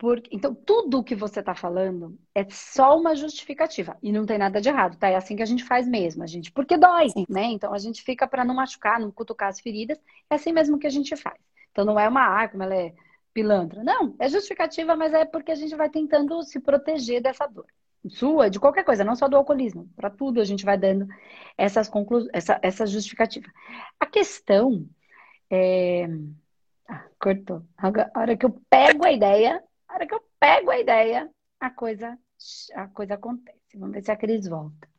porque, 0.04 0.36
então, 0.36 0.54
tudo 0.54 1.00
o 1.00 1.04
que 1.04 1.16
você 1.16 1.40
está 1.40 1.56
falando 1.56 2.20
é 2.36 2.46
só 2.50 3.00
uma 3.00 3.16
justificativa. 3.16 3.98
E 4.04 4.12
não 4.12 4.26
tem 4.26 4.38
nada 4.38 4.60
de 4.60 4.68
errado, 4.68 4.98
tá? 4.98 5.08
É 5.08 5.16
assim 5.16 5.34
que 5.34 5.42
a 5.42 5.46
gente 5.46 5.64
faz 5.64 5.88
mesmo, 5.88 6.22
a 6.22 6.28
gente. 6.28 6.52
Porque 6.52 6.76
dói, 6.76 7.08
né? 7.30 7.46
Então 7.46 7.74
a 7.74 7.78
gente 7.78 8.04
fica 8.04 8.28
para 8.28 8.44
não 8.44 8.54
machucar, 8.54 9.00
não 9.00 9.10
cutucar 9.10 9.48
as 9.48 9.62
feridas. 9.62 9.98
É 10.30 10.36
assim 10.36 10.52
mesmo 10.52 10.78
que 10.78 10.86
a 10.86 10.90
gente 10.90 11.16
faz. 11.16 11.38
Então 11.72 11.86
não 11.86 11.98
é 11.98 12.10
uma 12.10 12.44
ah, 12.44 12.50
como 12.50 12.64
ela 12.64 12.76
é 12.76 12.94
pilantra. 13.34 13.82
Não, 13.82 14.14
é 14.20 14.28
justificativa, 14.28 14.94
mas 14.94 15.14
é 15.14 15.24
porque 15.24 15.54
a 15.54 15.56
gente 15.56 15.74
vai 15.74 15.90
tentando 15.90 16.44
se 16.44 16.60
proteger 16.60 17.22
dessa 17.22 17.48
dor. 17.48 17.66
Sua, 18.10 18.50
de 18.50 18.60
qualquer 18.60 18.84
coisa, 18.84 19.06
não 19.06 19.16
só 19.16 19.30
do 19.30 19.38
alcoolismo. 19.38 19.90
Para 19.96 20.10
tudo 20.10 20.42
a 20.42 20.44
gente 20.44 20.66
vai 20.66 20.78
dando 20.78 21.08
essas 21.58 21.88
conclusões, 21.88 22.30
essa, 22.34 22.60
essa 22.62 22.86
justificativa. 22.86 23.48
A 23.98 24.06
questão 24.06 24.86
é. 25.50 26.10
Ah, 26.90 27.06
cortou. 27.18 27.64
A 27.78 28.20
hora 28.20 28.36
que 28.36 28.46
eu 28.46 28.60
pego 28.70 29.06
a 29.06 29.12
ideia, 29.14 29.64
na 29.94 29.98
hora 29.98 30.08
que 30.08 30.14
eu 30.16 30.24
pego 30.40 30.72
a 30.72 30.80
ideia, 30.80 31.30
a 31.60 31.70
coisa, 31.70 32.18
a 32.74 32.88
coisa 32.88 33.14
acontece. 33.14 33.60
Vamos 33.76 33.94
ver 33.94 34.04
se 34.04 34.12
a 34.12 34.18
Cris 34.18 34.48
volta. 34.48 34.90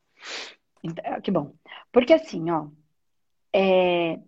Então, 0.83 1.21
que 1.21 1.31
bom. 1.33 1.53
Porque 1.91 2.13
assim, 2.13 2.49
ó, 2.51 2.69
é... 3.53 4.21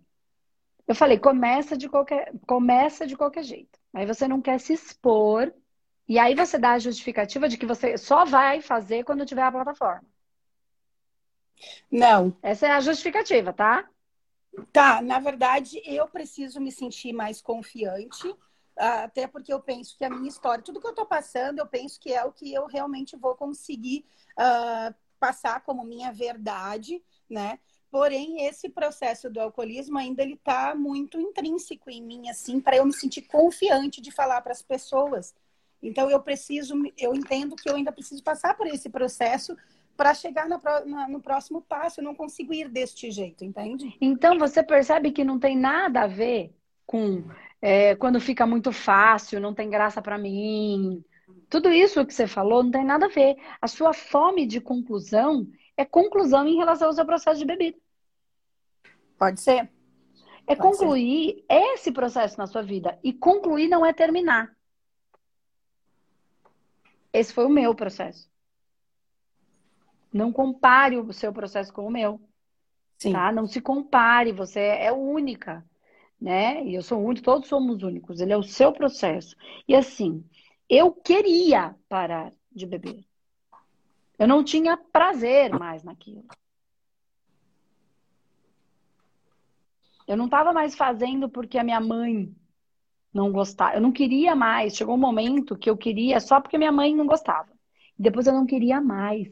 eu 0.85 0.93
falei, 0.93 1.17
começa 1.17 1.77
de 1.77 1.87
qualquer, 1.87 2.33
começa 2.45 3.07
de 3.07 3.15
qualquer 3.15 3.43
jeito. 3.43 3.79
Aí 3.93 4.05
você 4.05 4.27
não 4.27 4.41
quer 4.41 4.59
se 4.59 4.73
expor 4.73 5.53
e 6.07 6.19
aí 6.19 6.35
você 6.35 6.57
dá 6.57 6.73
a 6.73 6.79
justificativa 6.79 7.47
de 7.47 7.57
que 7.57 7.65
você 7.65 7.97
só 7.97 8.25
vai 8.25 8.61
fazer 8.61 9.05
quando 9.05 9.25
tiver 9.25 9.43
a 9.43 9.51
plataforma. 9.51 10.05
Não. 11.89 12.37
Essa 12.41 12.67
é 12.67 12.71
a 12.71 12.81
justificativa, 12.81 13.53
tá? 13.53 13.89
Tá, 14.73 15.01
na 15.01 15.19
verdade, 15.19 15.81
eu 15.85 16.07
preciso 16.09 16.59
me 16.59 16.71
sentir 16.71 17.13
mais 17.13 17.41
confiante 17.41 18.35
até 18.77 19.27
porque 19.27 19.51
eu 19.51 19.59
penso 19.59 19.97
que 19.97 20.05
a 20.05 20.09
minha 20.09 20.27
história, 20.27 20.63
tudo 20.63 20.79
que 20.79 20.87
eu 20.87 20.91
estou 20.91 21.05
passando, 21.05 21.59
eu 21.59 21.65
penso 21.65 21.99
que 21.99 22.13
é 22.13 22.23
o 22.23 22.31
que 22.31 22.53
eu 22.53 22.65
realmente 22.65 23.15
vou 23.15 23.35
conseguir 23.35 24.05
uh, 24.33 24.93
passar 25.19 25.61
como 25.61 25.83
minha 25.83 26.11
verdade, 26.11 27.03
né? 27.29 27.59
Porém, 27.89 28.45
esse 28.45 28.69
processo 28.69 29.29
do 29.29 29.39
alcoolismo 29.39 29.97
ainda 29.97 30.21
ele 30.21 30.33
está 30.33 30.75
muito 30.75 31.19
intrínseco 31.19 31.89
em 31.89 32.01
mim, 32.01 32.29
assim, 32.29 32.59
para 32.59 32.77
eu 32.77 32.85
me 32.85 32.93
sentir 32.93 33.23
confiante 33.23 34.01
de 34.01 34.11
falar 34.11 34.41
para 34.41 34.51
as 34.51 34.61
pessoas. 34.61 35.33
Então, 35.81 36.09
eu 36.09 36.19
preciso, 36.19 36.75
eu 36.97 37.15
entendo 37.15 37.55
que 37.55 37.69
eu 37.69 37.75
ainda 37.75 37.91
preciso 37.91 38.23
passar 38.23 38.55
por 38.55 38.67
esse 38.67 38.89
processo 38.89 39.55
para 39.95 40.13
chegar 40.13 40.47
no, 40.47 40.59
no 41.07 41.21
próximo 41.21 41.61
passo. 41.61 41.99
Eu 41.99 42.03
não 42.03 42.13
consigo 42.13 42.53
ir 42.53 42.67
deste 42.67 43.09
jeito, 43.09 43.45
entende? 43.45 43.95
Então, 44.01 44.37
você 44.37 44.61
percebe 44.61 45.11
que 45.11 45.23
não 45.23 45.39
tem 45.39 45.57
nada 45.57 46.01
a 46.01 46.07
ver 46.07 46.53
com 46.85 47.23
é, 47.61 47.95
quando 47.95 48.19
fica 48.19 48.45
muito 48.45 48.71
fácil, 48.71 49.39
não 49.39 49.53
tem 49.53 49.69
graça 49.69 50.01
para 50.01 50.17
mim. 50.17 51.03
Tudo 51.49 51.71
isso 51.71 52.05
que 52.05 52.13
você 52.13 52.27
falou 52.27 52.63
não 52.63 52.71
tem 52.71 52.85
nada 52.85 53.07
a 53.07 53.09
ver. 53.09 53.35
A 53.61 53.67
sua 53.67 53.93
fome 53.93 54.45
de 54.45 54.61
conclusão 54.61 55.47
é 55.75 55.83
conclusão 55.83 56.47
em 56.47 56.57
relação 56.57 56.87
ao 56.87 56.93
seu 56.93 57.05
processo 57.05 57.39
de 57.39 57.45
bebida. 57.45 57.77
Pode 59.17 59.41
ser. 59.41 59.69
É 60.45 60.55
Pode 60.55 60.61
concluir 60.61 61.35
ser. 61.35 61.45
esse 61.49 61.91
processo 61.91 62.37
na 62.37 62.47
sua 62.47 62.61
vida. 62.61 62.97
E 63.03 63.11
concluir 63.11 63.67
não 63.67 63.85
é 63.85 63.91
terminar. 63.91 64.55
Esse 67.11 67.33
foi 67.33 67.45
o 67.45 67.49
meu 67.49 67.73
processo. 67.73 68.29
Não 70.13 70.31
compare 70.31 70.97
o 70.97 71.11
seu 71.11 71.33
processo 71.33 71.73
com 71.73 71.85
o 71.87 71.91
meu. 71.91 72.21
Sim. 72.97 73.13
Tá? 73.13 73.31
Não 73.31 73.47
se 73.47 73.59
compare, 73.59 74.31
você 74.31 74.59
é 74.59 74.91
única 74.91 75.65
né? 76.19 76.63
E 76.65 76.75
eu 76.75 76.81
sou 76.81 77.03
único, 77.03 77.23
todos 77.23 77.47
somos 77.47 77.83
únicos. 77.83 78.19
Ele 78.19 78.33
é 78.33 78.37
o 78.37 78.43
seu 78.43 78.71
processo. 78.73 79.35
E 79.67 79.75
assim, 79.75 80.23
eu 80.69 80.91
queria 80.91 81.75
parar 81.87 82.33
de 82.51 82.65
beber. 82.65 83.05
Eu 84.17 84.27
não 84.27 84.43
tinha 84.43 84.77
prazer 84.77 85.51
mais 85.57 85.83
naquilo. 85.83 86.25
Eu 90.07 90.17
não 90.17 90.25
estava 90.25 90.53
mais 90.53 90.75
fazendo 90.75 91.29
porque 91.29 91.57
a 91.57 91.63
minha 91.63 91.79
mãe 91.81 92.33
não 93.13 93.31
gostava. 93.31 93.75
Eu 93.75 93.81
não 93.81 93.91
queria 93.91 94.35
mais. 94.35 94.75
Chegou 94.75 94.95
um 94.95 94.99
momento 94.99 95.57
que 95.57 95.69
eu 95.69 95.77
queria 95.77 96.19
só 96.19 96.41
porque 96.41 96.57
minha 96.57 96.71
mãe 96.71 96.95
não 96.95 97.05
gostava. 97.05 97.49
Depois 97.97 98.25
eu 98.27 98.33
não 98.33 98.45
queria 98.45 98.79
mais. 98.81 99.27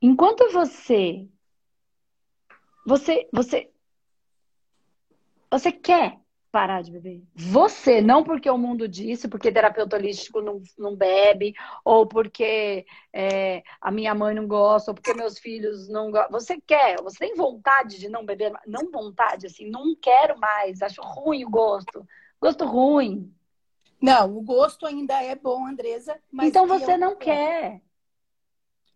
Enquanto 0.00 0.50
você 0.52 1.28
você 2.86 3.28
você 3.32 3.70
você 5.50 5.72
quer 5.72 6.18
parar 6.50 6.82
de 6.82 6.90
beber? 6.90 7.22
Você, 7.34 8.00
não 8.00 8.24
porque 8.24 8.50
o 8.50 8.58
mundo 8.58 8.88
disse, 8.88 9.28
porque 9.28 9.52
terapeuta 9.52 9.96
holístico 9.96 10.40
não, 10.40 10.60
não 10.78 10.96
bebe, 10.96 11.54
ou 11.84 12.06
porque 12.06 12.84
é, 13.12 13.62
a 13.80 13.90
minha 13.90 14.14
mãe 14.14 14.34
não 14.34 14.46
gosta, 14.46 14.90
ou 14.90 14.94
porque 14.94 15.14
meus 15.14 15.38
filhos 15.38 15.88
não 15.88 16.10
gostam. 16.10 16.32
Você 16.32 16.60
quer, 16.60 17.00
você 17.02 17.18
tem 17.18 17.34
vontade 17.34 17.98
de 17.98 18.08
não 18.08 18.24
beber, 18.24 18.52
não 18.66 18.90
vontade, 18.90 19.46
assim, 19.46 19.70
não 19.70 19.94
quero 19.94 20.38
mais, 20.38 20.82
acho 20.82 21.00
ruim 21.02 21.44
o 21.44 21.50
gosto. 21.50 22.06
Gosto 22.40 22.64
ruim. 22.64 23.32
Não, 24.00 24.36
o 24.36 24.40
gosto 24.40 24.86
ainda 24.86 25.22
é 25.22 25.34
bom, 25.34 25.66
Andresa. 25.66 26.18
então 26.42 26.66
você 26.66 26.96
não 26.96 27.16
quer. 27.16 27.82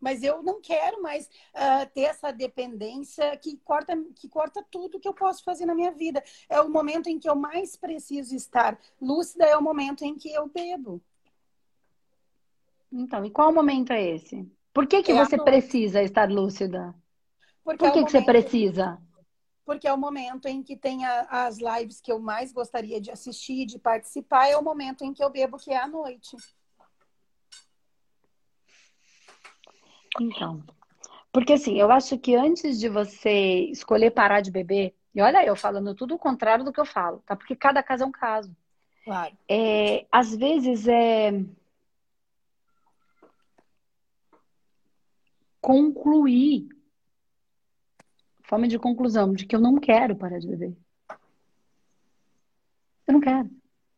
Mas 0.04 0.22
eu 0.22 0.42
não 0.42 0.60
quero 0.60 1.00
mais 1.00 1.24
uh, 1.54 1.90
ter 1.94 2.02
essa 2.02 2.30
dependência 2.30 3.34
que 3.38 3.56
corta, 3.64 3.96
que 4.14 4.28
corta 4.28 4.62
tudo 4.70 5.00
que 5.00 5.08
eu 5.08 5.14
posso 5.14 5.42
fazer 5.42 5.64
na 5.64 5.74
minha 5.74 5.92
vida. 5.92 6.22
É 6.46 6.60
o 6.60 6.68
momento 6.68 7.08
em 7.08 7.18
que 7.18 7.26
eu 7.26 7.34
mais 7.34 7.74
preciso 7.74 8.36
estar 8.36 8.78
lúcida, 9.00 9.46
é 9.46 9.56
o 9.56 9.62
momento 9.62 10.04
em 10.04 10.14
que 10.14 10.30
eu 10.30 10.46
bebo. 10.46 11.00
Então, 12.92 13.24
e 13.24 13.30
qual 13.30 13.50
momento 13.50 13.94
é 13.94 14.10
esse? 14.10 14.46
Por 14.74 14.86
que, 14.86 15.02
que 15.02 15.12
é 15.12 15.14
você 15.14 15.42
precisa 15.42 16.02
estar 16.02 16.30
lúcida? 16.30 16.94
Porque 17.64 17.78
Por 17.78 17.92
que, 17.92 17.98
é 17.98 18.04
que 18.04 18.10
você 18.10 18.20
precisa? 18.20 19.00
Porque 19.64 19.88
é 19.88 19.92
o 19.94 19.96
momento 19.96 20.46
em 20.46 20.62
que 20.62 20.76
tem 20.76 21.06
a, 21.06 21.46
as 21.46 21.56
lives 21.56 21.98
que 21.98 22.12
eu 22.12 22.18
mais 22.18 22.52
gostaria 22.52 23.00
de 23.00 23.10
assistir, 23.10 23.64
de 23.64 23.78
participar, 23.78 24.48
é 24.48 24.56
o 24.58 24.62
momento 24.62 25.02
em 25.02 25.14
que 25.14 25.24
eu 25.24 25.30
bebo, 25.30 25.56
que 25.56 25.72
é 25.72 25.78
à 25.78 25.88
noite. 25.88 26.36
Então, 30.20 30.62
porque 31.32 31.54
assim, 31.54 31.80
eu 31.80 31.90
acho 31.90 32.16
que 32.16 32.36
antes 32.36 32.78
de 32.78 32.88
você 32.88 33.66
escolher 33.70 34.12
parar 34.12 34.40
de 34.40 34.52
beber, 34.52 34.94
e 35.12 35.20
olha 35.20 35.44
eu 35.44 35.56
falando 35.56 35.94
tudo 35.94 36.14
o 36.14 36.18
contrário 36.18 36.64
do 36.64 36.72
que 36.72 36.78
eu 36.78 36.86
falo, 36.86 37.22
tá? 37.26 37.34
Porque 37.34 37.56
cada 37.56 37.82
caso 37.82 38.04
é 38.04 38.06
um 38.06 38.12
caso. 38.12 38.54
Claro. 39.04 39.36
É, 39.48 40.06
às 40.12 40.34
vezes 40.34 40.86
é 40.86 41.32
concluir, 45.60 46.68
forma 48.42 48.68
de 48.68 48.78
conclusão, 48.78 49.32
de 49.32 49.44
que 49.44 49.56
eu 49.56 49.60
não 49.60 49.76
quero 49.76 50.14
parar 50.14 50.38
de 50.38 50.46
beber. 50.46 50.76
Eu 53.06 53.14
não 53.14 53.20
quero. 53.20 53.50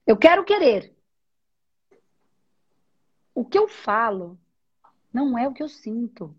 Eu 0.06 0.16
quero 0.16 0.44
querer. 0.44 0.94
O 3.34 3.44
que 3.44 3.58
eu 3.58 3.68
falo 3.68 4.38
não 5.16 5.38
é 5.38 5.48
o 5.48 5.52
que 5.54 5.62
eu 5.62 5.68
sinto. 5.68 6.36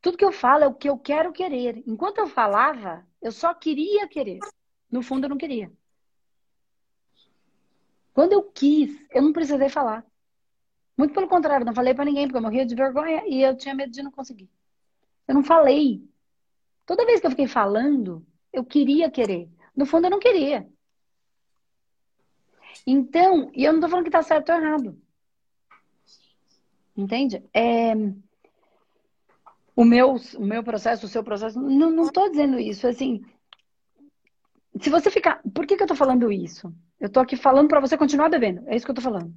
Tudo 0.00 0.16
que 0.16 0.24
eu 0.24 0.32
falo 0.32 0.64
é 0.64 0.66
o 0.66 0.74
que 0.74 0.88
eu 0.88 0.98
quero 0.98 1.30
querer. 1.30 1.82
Enquanto 1.86 2.18
eu 2.18 2.26
falava, 2.26 3.06
eu 3.20 3.30
só 3.30 3.52
queria 3.52 4.08
querer. 4.08 4.38
No 4.90 5.02
fundo, 5.02 5.26
eu 5.26 5.28
não 5.28 5.36
queria. 5.36 5.70
Quando 8.14 8.32
eu 8.32 8.42
quis, 8.42 8.90
eu 9.10 9.20
não 9.20 9.32
precisei 9.32 9.68
falar. 9.68 10.04
Muito 10.96 11.12
pelo 11.12 11.28
contrário, 11.28 11.66
não 11.66 11.74
falei 11.74 11.92
para 11.92 12.06
ninguém, 12.06 12.26
porque 12.26 12.38
eu 12.38 12.42
morria 12.42 12.64
de 12.64 12.74
vergonha 12.74 13.22
e 13.26 13.42
eu 13.42 13.54
tinha 13.54 13.74
medo 13.74 13.92
de 13.92 14.02
não 14.02 14.10
conseguir. 14.10 14.50
Eu 15.28 15.34
não 15.34 15.44
falei. 15.44 16.02
Toda 16.86 17.04
vez 17.04 17.20
que 17.20 17.26
eu 17.26 17.30
fiquei 17.30 17.46
falando, 17.46 18.26
eu 18.50 18.64
queria 18.64 19.10
querer. 19.10 19.50
No 19.76 19.84
fundo, 19.84 20.06
eu 20.06 20.10
não 20.10 20.18
queria. 20.18 20.66
Então, 22.86 23.50
e 23.54 23.64
eu 23.64 23.72
não 23.74 23.80
tô 23.80 23.88
falando 23.88 24.06
que 24.06 24.10
tá 24.10 24.22
certo 24.22 24.50
ou 24.50 24.58
errado. 24.58 25.09
Entende? 27.00 27.42
É... 27.54 27.94
O, 29.74 29.84
meu, 29.84 30.16
o 30.36 30.44
meu 30.44 30.62
processo, 30.62 31.06
o 31.06 31.08
seu 31.08 31.24
processo, 31.24 31.58
não, 31.58 32.12
tô 32.12 32.28
dizendo 32.28 32.58
isso. 32.58 32.86
Assim, 32.86 33.24
se 34.78 34.90
você 34.90 35.10
ficar. 35.10 35.40
Por 35.54 35.66
que, 35.66 35.76
que 35.76 35.82
eu 35.82 35.86
tô 35.86 35.94
falando 35.94 36.30
isso? 36.30 36.72
Eu 37.00 37.10
tô 37.10 37.20
aqui 37.20 37.36
falando 37.36 37.68
para 37.68 37.80
você 37.80 37.96
continuar 37.96 38.28
bebendo. 38.28 38.68
É 38.68 38.76
isso 38.76 38.84
que 38.84 38.90
eu 38.90 38.94
tô 38.94 39.00
falando. 39.00 39.34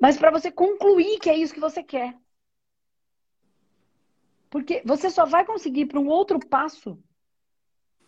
Mas 0.00 0.16
para 0.16 0.30
você 0.30 0.52
concluir 0.52 1.18
que 1.18 1.28
é 1.28 1.36
isso 1.36 1.52
que 1.52 1.60
você 1.60 1.82
quer. 1.82 2.16
Porque 4.48 4.82
você 4.84 5.10
só 5.10 5.24
vai 5.24 5.44
conseguir 5.44 5.86
para 5.86 5.98
um 5.98 6.06
outro 6.06 6.38
passo 6.38 7.02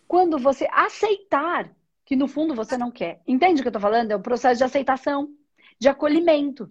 quando 0.06 0.38
você 0.38 0.68
aceitar 0.70 1.74
que 2.04 2.14
no 2.14 2.28
fundo 2.28 2.54
você 2.54 2.78
não 2.78 2.92
quer. 2.92 3.20
Entende 3.26 3.60
o 3.60 3.64
que 3.64 3.68
eu 3.68 3.72
tô 3.72 3.80
falando? 3.80 4.12
É 4.12 4.16
o 4.16 4.22
processo 4.22 4.58
de 4.58 4.64
aceitação, 4.64 5.34
de 5.80 5.88
acolhimento 5.88 6.70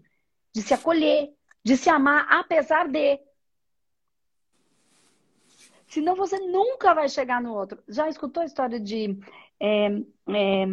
de 0.53 0.61
se 0.61 0.74
acolher, 0.74 1.33
de 1.63 1.75
se 1.75 1.89
amar 1.89 2.27
apesar 2.29 2.87
de. 2.87 3.20
Senão 5.87 6.16
você 6.16 6.39
nunca 6.39 6.94
vai 6.94 7.09
chegar 7.09 7.42
no 7.42 7.53
outro. 7.53 7.83
Já 7.87 8.07
escutou 8.07 8.44
a 8.44 8.46
história 8.46 8.79
de. 8.79 9.20
É, 9.59 9.87
é, 10.29 10.66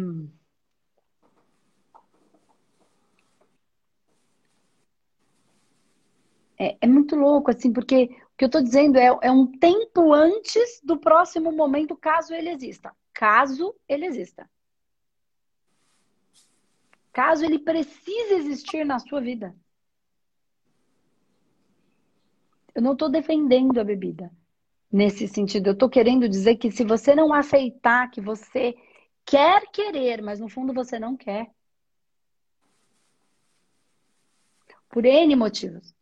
é, 6.59 6.77
é, 6.81 6.87
muito 6.87 7.15
louco, 7.15 7.49
assim, 7.49 7.73
porque 7.73 8.03
o 8.03 8.37
que 8.37 8.45
eu 8.45 8.47
estou 8.47 8.61
dizendo 8.61 8.97
é, 8.97 9.07
é 9.23 9.31
um 9.31 9.47
tempo 9.47 10.13
antes 10.13 10.79
do 10.83 10.99
próximo 10.99 11.51
momento, 11.51 11.95
caso 11.95 12.33
ele 12.33 12.49
exista. 12.49 12.95
Caso 13.13 13.75
ele 13.87 14.05
exista. 14.05 14.49
Caso 17.11 17.43
ele 17.43 17.59
precise 17.59 18.33
existir 18.33 18.85
na 18.85 18.99
sua 18.99 19.19
vida. 19.19 19.55
Eu 22.73 22.81
não 22.81 22.93
estou 22.93 23.09
defendendo 23.09 23.79
a 23.79 23.83
bebida 23.83 24.31
nesse 24.91 25.27
sentido. 25.27 25.67
Eu 25.67 25.73
estou 25.73 25.89
querendo 25.89 26.27
dizer 26.27 26.55
que 26.57 26.71
se 26.71 26.83
você 26.83 27.15
não 27.15 27.33
aceitar 27.33 28.09
que 28.09 28.21
você 28.21 28.75
quer 29.25 29.63
querer, 29.71 30.21
mas 30.21 30.39
no 30.39 30.49
fundo 30.49 30.73
você 30.73 30.99
não 30.99 31.15
quer, 31.15 31.49
por 34.89 35.05
N 35.05 35.35
motivos. 35.35 35.95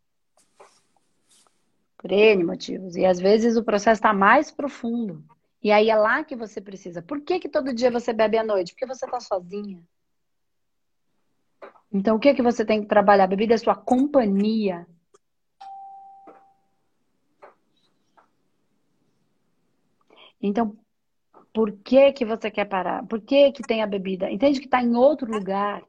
Por 1.96 2.10
N 2.10 2.44
motivos. 2.44 2.96
E 2.96 3.04
às 3.04 3.20
vezes 3.20 3.56
o 3.56 3.64
processo 3.64 3.98
está 3.98 4.12
mais 4.12 4.50
profundo. 4.50 5.24
E 5.62 5.70
aí 5.70 5.90
é 5.90 5.96
lá 5.96 6.24
que 6.24 6.34
você 6.34 6.60
precisa. 6.60 7.02
Por 7.02 7.20
que, 7.20 7.38
que 7.38 7.48
todo 7.48 7.74
dia 7.74 7.90
você 7.90 8.12
bebe 8.12 8.38
à 8.38 8.42
noite? 8.42 8.72
Porque 8.72 8.86
você 8.86 9.04
está 9.04 9.20
sozinha. 9.20 9.82
Então, 11.92 12.16
o 12.16 12.20
que, 12.20 12.32
que 12.32 12.42
você 12.42 12.64
tem 12.64 12.80
que 12.80 12.86
trabalhar? 12.86 13.24
A 13.24 13.28
bebida 13.28 13.54
é 13.54 13.58
sua 13.58 13.74
companhia. 13.74 14.86
Então, 20.40 20.76
por 21.52 21.72
que 21.72 22.12
que 22.12 22.24
você 22.24 22.50
quer 22.50 22.64
parar? 22.64 23.06
Por 23.06 23.20
que 23.20 23.52
que 23.52 23.62
tem 23.62 23.82
a 23.82 23.86
bebida? 23.86 24.30
Entende 24.30 24.60
que 24.60 24.66
está 24.66 24.82
em 24.82 24.94
outro 24.94 25.30
lugar. 25.30 25.82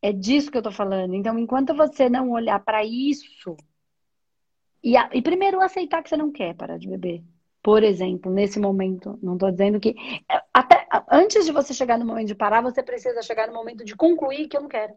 É 0.00 0.12
disso 0.12 0.50
que 0.50 0.56
eu 0.56 0.60
estou 0.60 0.72
falando. 0.72 1.14
Então, 1.14 1.38
enquanto 1.38 1.74
você 1.74 2.08
não 2.08 2.30
olhar 2.30 2.58
para 2.58 2.84
isso 2.84 3.56
e, 4.82 4.96
a, 4.96 5.08
e, 5.12 5.22
primeiro 5.22 5.60
aceitar 5.60 6.02
que 6.02 6.08
você 6.08 6.16
não 6.16 6.32
quer 6.32 6.56
parar 6.56 6.76
de 6.76 6.88
beber, 6.88 7.22
por 7.62 7.84
exemplo, 7.84 8.32
nesse 8.32 8.58
momento, 8.58 9.16
não 9.22 9.34
estou 9.34 9.52
dizendo 9.52 9.78
que 9.78 9.94
é, 10.28 10.42
até 10.52 10.88
antes 11.08 11.44
de 11.44 11.52
você 11.52 11.72
chegar 11.72 11.96
no 11.96 12.04
momento 12.04 12.26
de 12.26 12.34
parar, 12.34 12.60
você 12.60 12.82
precisa 12.82 13.22
chegar 13.22 13.46
no 13.46 13.54
momento 13.54 13.84
de 13.84 13.94
concluir 13.94 14.48
que 14.48 14.56
eu 14.56 14.62
não 14.62 14.68
quero. 14.68 14.94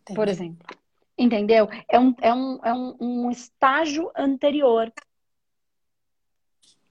Entendi. 0.00 0.16
Por 0.16 0.26
exemplo. 0.26 0.79
Entendeu? 1.20 1.68
É 1.86 2.00
um, 2.00 2.14
é 2.22 2.32
um, 2.32 2.60
é 2.64 2.72
um, 2.72 2.96
um 2.98 3.30
estágio 3.30 4.10
anterior. 4.16 4.90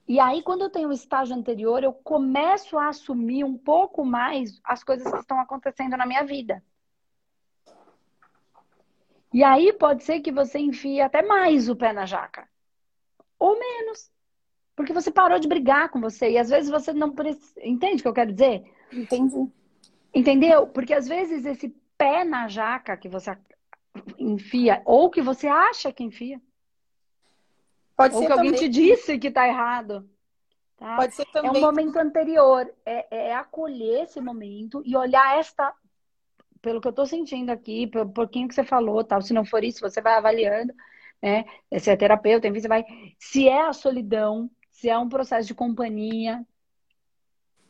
E 0.06 0.20
aí, 0.20 0.40
quando 0.40 0.62
eu 0.62 0.70
tenho 0.70 0.88
o 0.88 0.92
estágio 0.92 1.34
anterior, 1.34 1.82
eu 1.82 1.92
começo 1.92 2.78
a 2.78 2.90
assumir 2.90 3.42
um 3.42 3.58
pouco 3.58 4.04
mais 4.04 4.60
as 4.62 4.84
coisas 4.84 5.10
que 5.10 5.18
estão 5.18 5.40
acontecendo 5.40 5.96
na 5.96 6.06
minha 6.06 6.22
vida. 6.22 6.62
E 9.34 9.42
aí 9.42 9.72
pode 9.72 10.04
ser 10.04 10.20
que 10.20 10.30
você 10.30 10.60
enfie 10.60 11.00
até 11.00 11.22
mais 11.22 11.68
o 11.68 11.74
pé 11.74 11.92
na 11.92 12.06
jaca. 12.06 12.48
Ou 13.36 13.58
menos. 13.58 14.12
Porque 14.76 14.92
você 14.92 15.10
parou 15.10 15.40
de 15.40 15.48
brigar 15.48 15.88
com 15.88 16.00
você. 16.00 16.30
E 16.30 16.38
às 16.38 16.50
vezes 16.50 16.70
você 16.70 16.92
não 16.92 17.10
precisa. 17.10 17.60
Entende 17.64 17.96
o 17.96 18.02
que 18.02 18.08
eu 18.08 18.14
quero 18.14 18.32
dizer? 18.32 18.62
Entendi. 18.92 19.50
Entendeu? 20.14 20.68
Porque 20.68 20.94
às 20.94 21.08
vezes 21.08 21.44
esse 21.44 21.68
pé 21.98 22.24
na 22.24 22.46
jaca 22.46 22.96
que 22.96 23.08
você 23.08 23.30
enfia, 24.18 24.82
ou 24.84 25.10
que 25.10 25.22
você 25.22 25.46
acha 25.46 25.92
que 25.92 26.04
enfia. 26.04 26.40
Pode 27.96 28.14
ou 28.14 28.26
que 28.26 28.32
alguém 28.32 28.52
te 28.52 28.68
disse 28.68 29.18
que 29.18 29.28
está 29.28 29.46
errado. 29.46 30.08
Tá? 30.76 30.96
Pode 30.96 31.14
ser 31.14 31.26
também. 31.26 31.50
É 31.50 31.58
um 31.58 31.60
momento 31.60 31.96
anterior. 31.98 32.72
É, 32.84 33.28
é 33.28 33.34
acolher 33.34 34.04
esse 34.04 34.20
momento 34.20 34.82
e 34.84 34.96
olhar 34.96 35.38
esta. 35.38 35.74
Pelo 36.62 36.80
que 36.80 36.86
eu 36.86 36.90
estou 36.90 37.06
sentindo 37.06 37.50
aqui, 37.50 37.86
pelo 37.86 38.10
pouquinho 38.10 38.48
que 38.48 38.54
você 38.54 38.64
falou, 38.64 39.04
tal. 39.04 39.20
Se 39.20 39.32
não 39.32 39.44
for 39.44 39.62
isso, 39.62 39.80
você 39.80 40.00
vai 40.00 40.14
avaliando, 40.14 40.72
né? 41.22 41.44
Se 41.78 41.90
é 41.90 41.96
terapeuta, 41.96 42.48
enfim, 42.48 42.60
você 42.60 42.68
vai. 42.68 42.84
Se 43.18 43.48
é 43.48 43.62
a 43.62 43.72
solidão, 43.72 44.50
se 44.70 44.88
é 44.88 44.98
um 44.98 45.08
processo 45.08 45.46
de 45.46 45.54
companhia, 45.54 46.44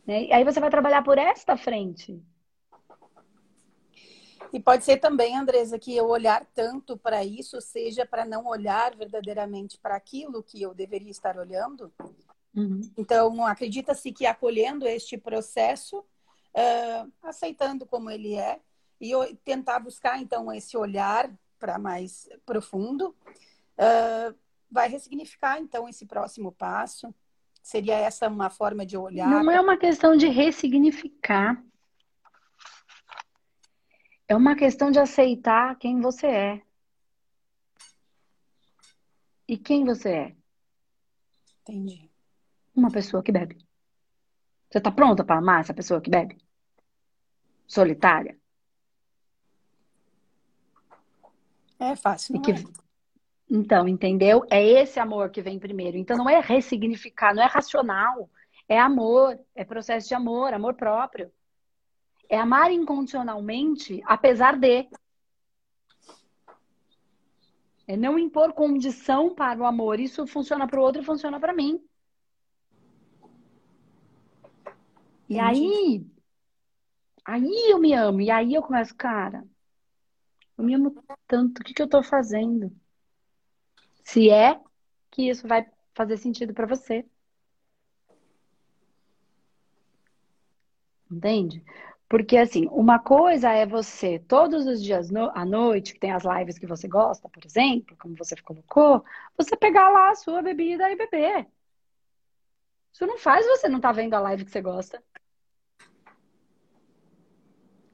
né? 0.06 0.28
Aí 0.32 0.44
você 0.44 0.60
vai 0.60 0.70
trabalhar 0.70 1.02
por 1.02 1.18
esta 1.18 1.56
frente. 1.56 2.22
E 4.52 4.58
pode 4.58 4.84
ser 4.84 4.96
também, 4.96 5.36
Andresa, 5.36 5.78
que 5.78 5.96
eu 5.96 6.06
olhar 6.08 6.44
tanto 6.54 6.96
para 6.96 7.24
isso 7.24 7.60
seja 7.60 8.04
para 8.04 8.24
não 8.24 8.46
olhar 8.46 8.96
verdadeiramente 8.96 9.78
para 9.78 9.94
aquilo 9.94 10.42
que 10.42 10.60
eu 10.60 10.74
deveria 10.74 11.10
estar 11.10 11.36
olhando. 11.36 11.92
Uhum. 12.54 12.80
Então, 12.96 13.46
acredita-se 13.46 14.10
que 14.10 14.26
acolhendo 14.26 14.86
este 14.86 15.16
processo, 15.16 15.98
uh, 15.98 17.12
aceitando 17.22 17.86
como 17.86 18.10
ele 18.10 18.34
é, 18.34 18.60
e 19.00 19.12
tentar 19.44 19.78
buscar, 19.78 20.20
então, 20.20 20.52
esse 20.52 20.76
olhar 20.76 21.30
para 21.58 21.78
mais 21.78 22.28
profundo, 22.44 23.14
uh, 23.78 24.34
vai 24.70 24.88
ressignificar, 24.88 25.60
então, 25.60 25.88
esse 25.88 26.06
próximo 26.06 26.50
passo. 26.50 27.14
Seria 27.62 27.94
essa 27.94 28.26
uma 28.26 28.50
forma 28.50 28.84
de 28.84 28.96
olhar? 28.96 29.28
Não 29.28 29.50
é 29.50 29.60
uma 29.60 29.76
questão 29.76 30.16
de 30.16 30.26
ressignificar 30.26 31.62
É 34.30 34.36
uma 34.36 34.54
questão 34.54 34.92
de 34.92 35.00
aceitar 35.00 35.76
quem 35.76 36.00
você 36.00 36.28
é. 36.28 36.62
E 39.48 39.58
quem 39.58 39.84
você 39.84 40.08
é? 40.08 40.36
Entendi. 41.62 42.08
Uma 42.72 42.92
pessoa 42.92 43.24
que 43.24 43.32
bebe. 43.32 43.58
Você 44.70 44.80
tá 44.80 44.92
pronta 44.92 45.24
para 45.24 45.38
amar 45.38 45.62
essa 45.62 45.74
pessoa 45.74 46.00
que 46.00 46.08
bebe? 46.08 46.38
Solitária? 47.66 48.38
É 51.80 51.96
fácil, 51.96 52.36
não 52.36 52.42
que... 52.42 52.52
é? 52.52 52.54
Então, 53.50 53.88
entendeu? 53.88 54.46
É 54.48 54.64
esse 54.64 55.00
amor 55.00 55.30
que 55.30 55.42
vem 55.42 55.58
primeiro. 55.58 55.96
Então, 55.96 56.16
não 56.16 56.30
é 56.30 56.38
ressignificar, 56.38 57.34
não 57.34 57.42
é 57.42 57.46
racional. 57.46 58.30
É 58.68 58.78
amor, 58.78 59.36
é 59.56 59.64
processo 59.64 60.06
de 60.06 60.14
amor, 60.14 60.54
amor 60.54 60.74
próprio. 60.74 61.32
É 62.30 62.38
amar 62.38 62.70
incondicionalmente, 62.70 64.00
apesar 64.06 64.56
de. 64.56 64.88
É 67.88 67.96
não 67.96 68.16
impor 68.16 68.52
condição 68.52 69.34
para 69.34 69.58
o 69.58 69.66
amor. 69.66 69.98
Isso 69.98 70.24
funciona 70.28 70.68
para 70.68 70.78
o 70.78 70.82
outro 70.84 71.02
e 71.02 71.04
funciona 71.04 71.40
para 71.40 71.52
mim. 71.52 71.84
E 75.28 75.40
aí, 75.40 76.06
aí 77.24 77.70
eu 77.72 77.80
me 77.80 77.92
amo. 77.92 78.20
E 78.20 78.30
aí 78.30 78.54
eu 78.54 78.62
começo, 78.62 78.94
cara, 78.94 79.44
eu 80.56 80.62
me 80.62 80.72
amo 80.72 80.94
tanto. 81.26 81.58
O 81.58 81.64
que, 81.64 81.74
que 81.74 81.82
eu 81.82 81.88
tô 81.88 82.00
fazendo? 82.00 82.72
Se 84.04 84.30
é 84.30 84.60
que 85.10 85.28
isso 85.28 85.48
vai 85.48 85.68
fazer 85.94 86.16
sentido 86.16 86.54
para 86.54 86.66
você. 86.66 87.04
Entende? 91.10 91.60
Porque, 92.10 92.36
assim, 92.36 92.66
uma 92.72 92.98
coisa 92.98 93.52
é 93.52 93.64
você, 93.64 94.18
todos 94.18 94.66
os 94.66 94.82
dias 94.82 95.12
no, 95.12 95.30
à 95.32 95.44
noite, 95.44 95.94
que 95.94 96.00
tem 96.00 96.10
as 96.10 96.24
lives 96.24 96.58
que 96.58 96.66
você 96.66 96.88
gosta, 96.88 97.28
por 97.28 97.46
exemplo, 97.46 97.96
como 97.96 98.16
você 98.16 98.34
colocou, 98.42 99.04
você 99.38 99.56
pegar 99.56 99.88
lá 99.90 100.10
a 100.10 100.16
sua 100.16 100.42
bebida 100.42 100.90
e 100.90 100.96
beber. 100.96 101.46
Isso 102.92 103.06
não 103.06 103.16
faz 103.16 103.46
você 103.46 103.68
não 103.68 103.76
estar 103.76 103.90
tá 103.90 103.92
vendo 103.92 104.14
a 104.14 104.18
live 104.18 104.44
que 104.44 104.50
você 104.50 104.60
gosta. 104.60 105.00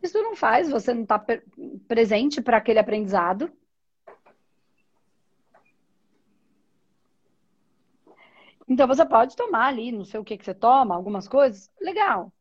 Isso 0.03 0.23
não 0.23 0.35
faz 0.35 0.71
você 0.71 0.95
não 0.95 1.03
estar 1.03 1.19
tá 1.19 1.39
presente 1.87 2.41
para 2.41 2.57
aquele 2.57 2.79
aprendizado. 2.79 3.53
Então 8.67 8.87
você 8.87 9.05
pode 9.05 9.37
tomar 9.37 9.67
ali, 9.67 9.93
não 9.93 10.07
sei 10.07 10.19
o 10.19 10.25
que 10.25 10.39
que 10.39 10.45
você 10.45 10.55
toma, 10.55 10.95
algumas 10.95 11.29
coisas, 11.29 11.71
legal. 11.79 12.33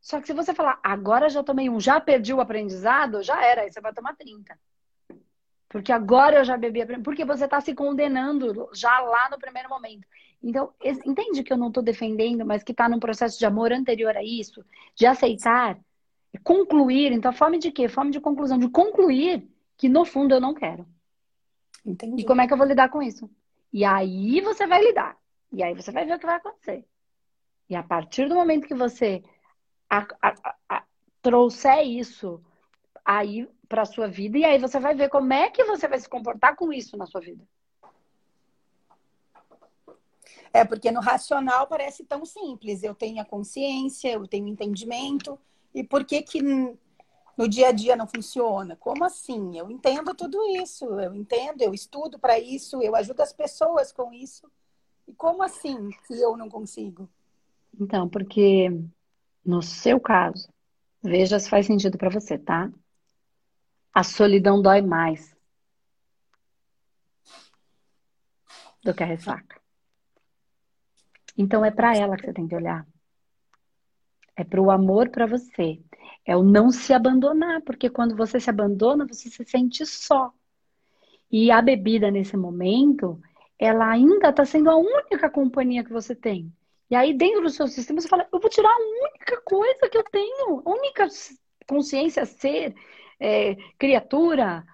Só 0.00 0.20
que 0.20 0.26
se 0.26 0.32
você 0.32 0.54
falar, 0.54 0.78
agora 0.82 1.28
já 1.28 1.42
tomei 1.42 1.68
um, 1.68 1.80
já 1.80 2.00
perdi 2.00 2.32
o 2.32 2.40
aprendizado, 2.40 3.22
já 3.22 3.44
era, 3.44 3.62
aí 3.62 3.72
você 3.72 3.80
vai 3.80 3.92
tomar 3.92 4.16
30. 4.16 4.58
Porque 5.68 5.92
agora 5.92 6.38
eu 6.38 6.44
já 6.44 6.56
bebi, 6.56 6.84
porque 7.02 7.24
você 7.24 7.44
está 7.44 7.60
se 7.60 7.74
condenando 7.74 8.70
já 8.72 9.00
lá 9.00 9.28
no 9.30 9.38
primeiro 9.38 9.68
momento. 9.68 10.06
Então, 10.42 10.72
entende 11.04 11.42
que 11.42 11.52
eu 11.52 11.56
não 11.56 11.68
estou 11.68 11.82
defendendo, 11.82 12.46
mas 12.46 12.62
que 12.62 12.72
está 12.72 12.88
num 12.88 13.00
processo 13.00 13.38
de 13.38 13.44
amor 13.44 13.72
anterior 13.72 14.16
a 14.16 14.22
isso, 14.22 14.64
de 14.94 15.04
aceitar, 15.04 15.78
concluir. 16.42 17.12
Então, 17.12 17.32
fome 17.32 17.58
de 17.58 17.70
quê? 17.70 17.88
Fome 17.88 18.10
de 18.10 18.20
conclusão, 18.20 18.58
de 18.58 18.68
concluir 18.68 19.46
que 19.76 19.88
no 19.88 20.04
fundo 20.04 20.34
eu 20.34 20.40
não 20.40 20.54
quero. 20.54 20.86
Entendi. 21.84 22.22
E 22.22 22.24
como 22.24 22.40
é 22.40 22.46
que 22.46 22.52
eu 22.52 22.56
vou 22.56 22.66
lidar 22.66 22.88
com 22.88 23.02
isso? 23.02 23.28
E 23.72 23.84
aí 23.84 24.40
você 24.40 24.66
vai 24.66 24.82
lidar. 24.82 25.16
E 25.52 25.62
aí 25.62 25.74
você 25.74 25.90
vai 25.90 26.06
ver 26.06 26.14
o 26.14 26.18
que 26.18 26.26
vai 26.26 26.36
acontecer. 26.36 26.84
E 27.68 27.76
a 27.76 27.82
partir 27.82 28.28
do 28.28 28.34
momento 28.34 28.66
que 28.66 28.74
você 28.74 29.22
a, 29.88 30.06
a, 30.22 30.54
a, 30.68 30.84
trouxer 31.22 31.86
isso 31.86 32.40
aí 33.04 33.48
para 33.68 33.84
sua 33.84 34.08
vida, 34.08 34.38
e 34.38 34.44
aí 34.44 34.58
você 34.58 34.80
vai 34.80 34.94
ver 34.94 35.08
como 35.08 35.32
é 35.32 35.50
que 35.50 35.64
você 35.64 35.86
vai 35.86 35.98
se 35.98 36.08
comportar 36.08 36.56
com 36.56 36.72
isso 36.72 36.96
na 36.96 37.06
sua 37.06 37.20
vida. 37.20 37.46
É, 40.52 40.64
porque 40.64 40.90
no 40.90 41.00
racional 41.00 41.66
parece 41.66 42.04
tão 42.04 42.24
simples. 42.24 42.82
Eu 42.82 42.94
tenho 42.94 43.20
a 43.20 43.24
consciência, 43.24 44.12
eu 44.12 44.26
tenho 44.26 44.48
entendimento. 44.48 45.38
E 45.74 45.84
por 45.84 46.04
que 46.04 46.22
que 46.22 46.42
no 46.42 47.48
dia 47.48 47.68
a 47.68 47.72
dia 47.72 47.94
não 47.94 48.06
funciona? 48.06 48.74
Como 48.76 49.04
assim? 49.04 49.58
Eu 49.58 49.70
entendo 49.70 50.14
tudo 50.14 50.38
isso, 50.56 50.86
eu 50.98 51.14
entendo, 51.14 51.62
eu 51.62 51.74
estudo 51.74 52.18
para 52.18 52.38
isso, 52.38 52.82
eu 52.82 52.96
ajudo 52.96 53.20
as 53.20 53.32
pessoas 53.32 53.92
com 53.92 54.12
isso. 54.12 54.50
E 55.06 55.12
como 55.12 55.42
assim 55.42 55.90
que 56.06 56.14
eu 56.14 56.36
não 56.36 56.48
consigo? 56.48 57.08
Então, 57.78 58.08
porque 58.08 58.68
no 59.48 59.62
seu 59.62 59.98
caso, 59.98 60.52
veja 61.02 61.38
se 61.38 61.48
faz 61.48 61.64
sentido 61.64 61.96
para 61.96 62.10
você, 62.10 62.36
tá? 62.36 62.70
A 63.94 64.04
solidão 64.04 64.60
dói 64.60 64.82
mais 64.82 65.34
do 68.84 68.92
que 68.92 69.02
a 69.02 69.06
ressaca. 69.06 69.58
Então 71.34 71.64
é 71.64 71.70
para 71.70 71.96
ela 71.96 72.18
que 72.18 72.26
você 72.26 72.32
tem 72.34 72.46
que 72.46 72.54
olhar. 72.54 72.86
É 74.36 74.44
para 74.44 74.60
o 74.60 74.70
amor 74.70 75.08
para 75.08 75.24
você. 75.24 75.82
É 76.26 76.36
o 76.36 76.42
não 76.42 76.70
se 76.70 76.92
abandonar, 76.92 77.62
porque 77.62 77.88
quando 77.88 78.14
você 78.14 78.38
se 78.38 78.50
abandona, 78.50 79.06
você 79.06 79.30
se 79.30 79.42
sente 79.46 79.86
só. 79.86 80.30
E 81.32 81.50
a 81.50 81.62
bebida 81.62 82.10
nesse 82.10 82.36
momento, 82.36 83.18
ela 83.58 83.90
ainda 83.90 84.28
está 84.28 84.44
sendo 84.44 84.68
a 84.68 84.76
única 84.76 85.30
companhia 85.30 85.82
que 85.82 85.90
você 85.90 86.14
tem. 86.14 86.52
E 86.90 86.94
aí, 86.94 87.12
dentro 87.12 87.42
do 87.42 87.50
seu 87.50 87.66
sistema, 87.68 88.00
você 88.00 88.08
fala: 88.08 88.28
eu 88.32 88.40
vou 88.40 88.50
tirar 88.50 88.70
a 88.70 88.78
única 88.78 89.40
coisa 89.42 89.88
que 89.90 89.98
eu 89.98 90.04
tenho, 90.04 90.62
única 90.64 91.06
consciência, 91.66 92.24
ser, 92.24 92.74
é, 93.20 93.56
criatura. 93.78 94.64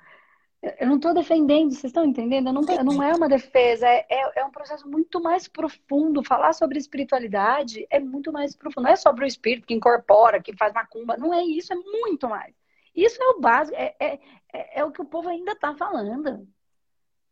Eu 0.81 0.87
não 0.87 0.97
estou 0.97 1.13
defendendo, 1.13 1.73
vocês 1.73 1.85
estão 1.85 2.07
entendendo? 2.07 2.51
Não, 2.51 2.63
não, 2.63 3.03
é 3.03 3.15
uma 3.15 3.29
defesa, 3.29 3.87
é, 3.87 4.07
é, 4.09 4.41
é, 4.41 4.45
um 4.47 4.51
processo 4.51 4.89
muito 4.89 5.21
mais 5.21 5.47
profundo. 5.47 6.25
Falar 6.25 6.55
sobre 6.55 6.79
espiritualidade 6.79 7.87
é 7.91 8.01
muito 8.01 8.33
mais 8.33 8.57
profundo. 8.57 8.85
Não 8.85 8.93
é 8.93 8.97
sobre 8.97 9.25
o 9.25 9.29
espírito 9.29 9.67
que 9.67 9.75
incorpora, 9.75 10.43
que 10.43 10.57
faz 10.57 10.73
macumba. 10.73 11.19
Não 11.19 11.35
é 11.35 11.45
isso, 11.45 11.73
é 11.73 11.77
muito 11.77 12.29
mais. 12.29 12.55
Isso 12.95 13.23
é 13.23 13.27
o 13.27 13.41
básico, 13.41 13.77
é, 13.77 13.95
é, 14.01 14.19
é, 14.53 14.81
é 14.81 14.85
o 14.85 14.91
que 14.91 15.03
o 15.03 15.05
povo 15.05 15.29
ainda 15.29 15.53
está 15.53 15.75
falando 15.75 16.49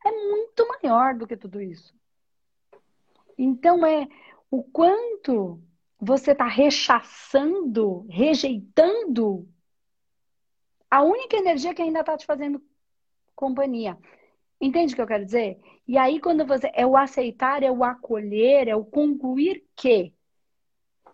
é 0.05 0.11
muito 0.11 0.67
maior 0.69 1.15
do 1.15 1.27
que 1.27 1.37
tudo 1.37 1.61
isso. 1.61 1.95
Então 3.39 3.85
é 3.87 4.09
o 4.53 4.63
quanto 4.63 5.59
você 5.99 6.33
está 6.33 6.47
rechaçando, 6.47 8.07
rejeitando 8.11 9.49
a 10.91 11.03
única 11.03 11.39
energia 11.39 11.75
que 11.75 11.81
ainda 11.81 12.01
está 12.01 12.19
te 12.19 12.27
fazendo 12.27 12.63
companhia. 13.35 13.97
Entende 14.61 14.93
o 14.93 14.97
que 14.97 15.01
eu 15.01 15.07
quero 15.07 15.25
dizer? 15.25 15.59
E 15.89 15.97
aí, 15.97 16.21
quando 16.21 16.45
você. 16.45 16.71
É 16.75 16.87
o 16.87 16.99
aceitar, 16.99 17.63
é 17.63 17.71
o 17.71 17.83
acolher, 17.83 18.69
é 18.69 18.77
o 18.77 18.85
concluir 18.85 19.65
que. 19.75 20.13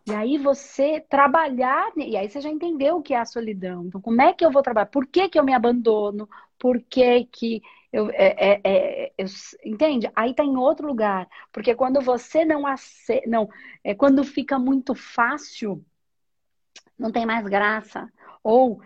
E 0.05 0.13
aí 0.13 0.37
você 0.37 1.01
trabalhar. 1.01 1.93
E 1.97 2.17
aí 2.17 2.29
você 2.29 2.41
já 2.41 2.51
entendeu 2.51 2.97
o 2.97 3.03
que 3.03 3.15
é 3.15 3.19
a 3.19 3.25
solidão. 3.25 3.87
Então, 3.87 4.01
como 4.01 4.21
é 4.21 4.33
que 4.33 4.45
eu 4.45 4.51
vou 4.51 4.63
trabalhar? 4.63 4.87
Por 4.87 5.07
que, 5.07 5.29
que 5.29 5.39
eu 5.39 5.45
me 5.45 5.55
abandono? 5.55 6.29
Por 6.59 6.83
que, 6.83 7.25
que 7.27 7.63
eu, 7.93 8.11
é, 8.11 8.35
é, 8.37 8.61
é, 8.65 9.13
eu, 9.17 9.27
entende? 9.65 10.11
Aí 10.15 10.35
tá 10.35 10.45
em 10.45 10.57
outro 10.57 10.87
lugar. 10.87 11.29
Porque 11.53 11.75
quando 11.75 12.01
você 12.01 12.45
não 12.45 12.67
aceita. 12.67 13.29
Não, 13.29 13.49
é, 13.83 13.95
quando 13.95 14.23
fica 14.25 14.59
muito 14.59 14.95
fácil, 14.95 15.85
não 16.99 17.11
tem 17.11 17.25
mais 17.25 17.47
graça. 17.47 18.11
Ou, 18.43 18.81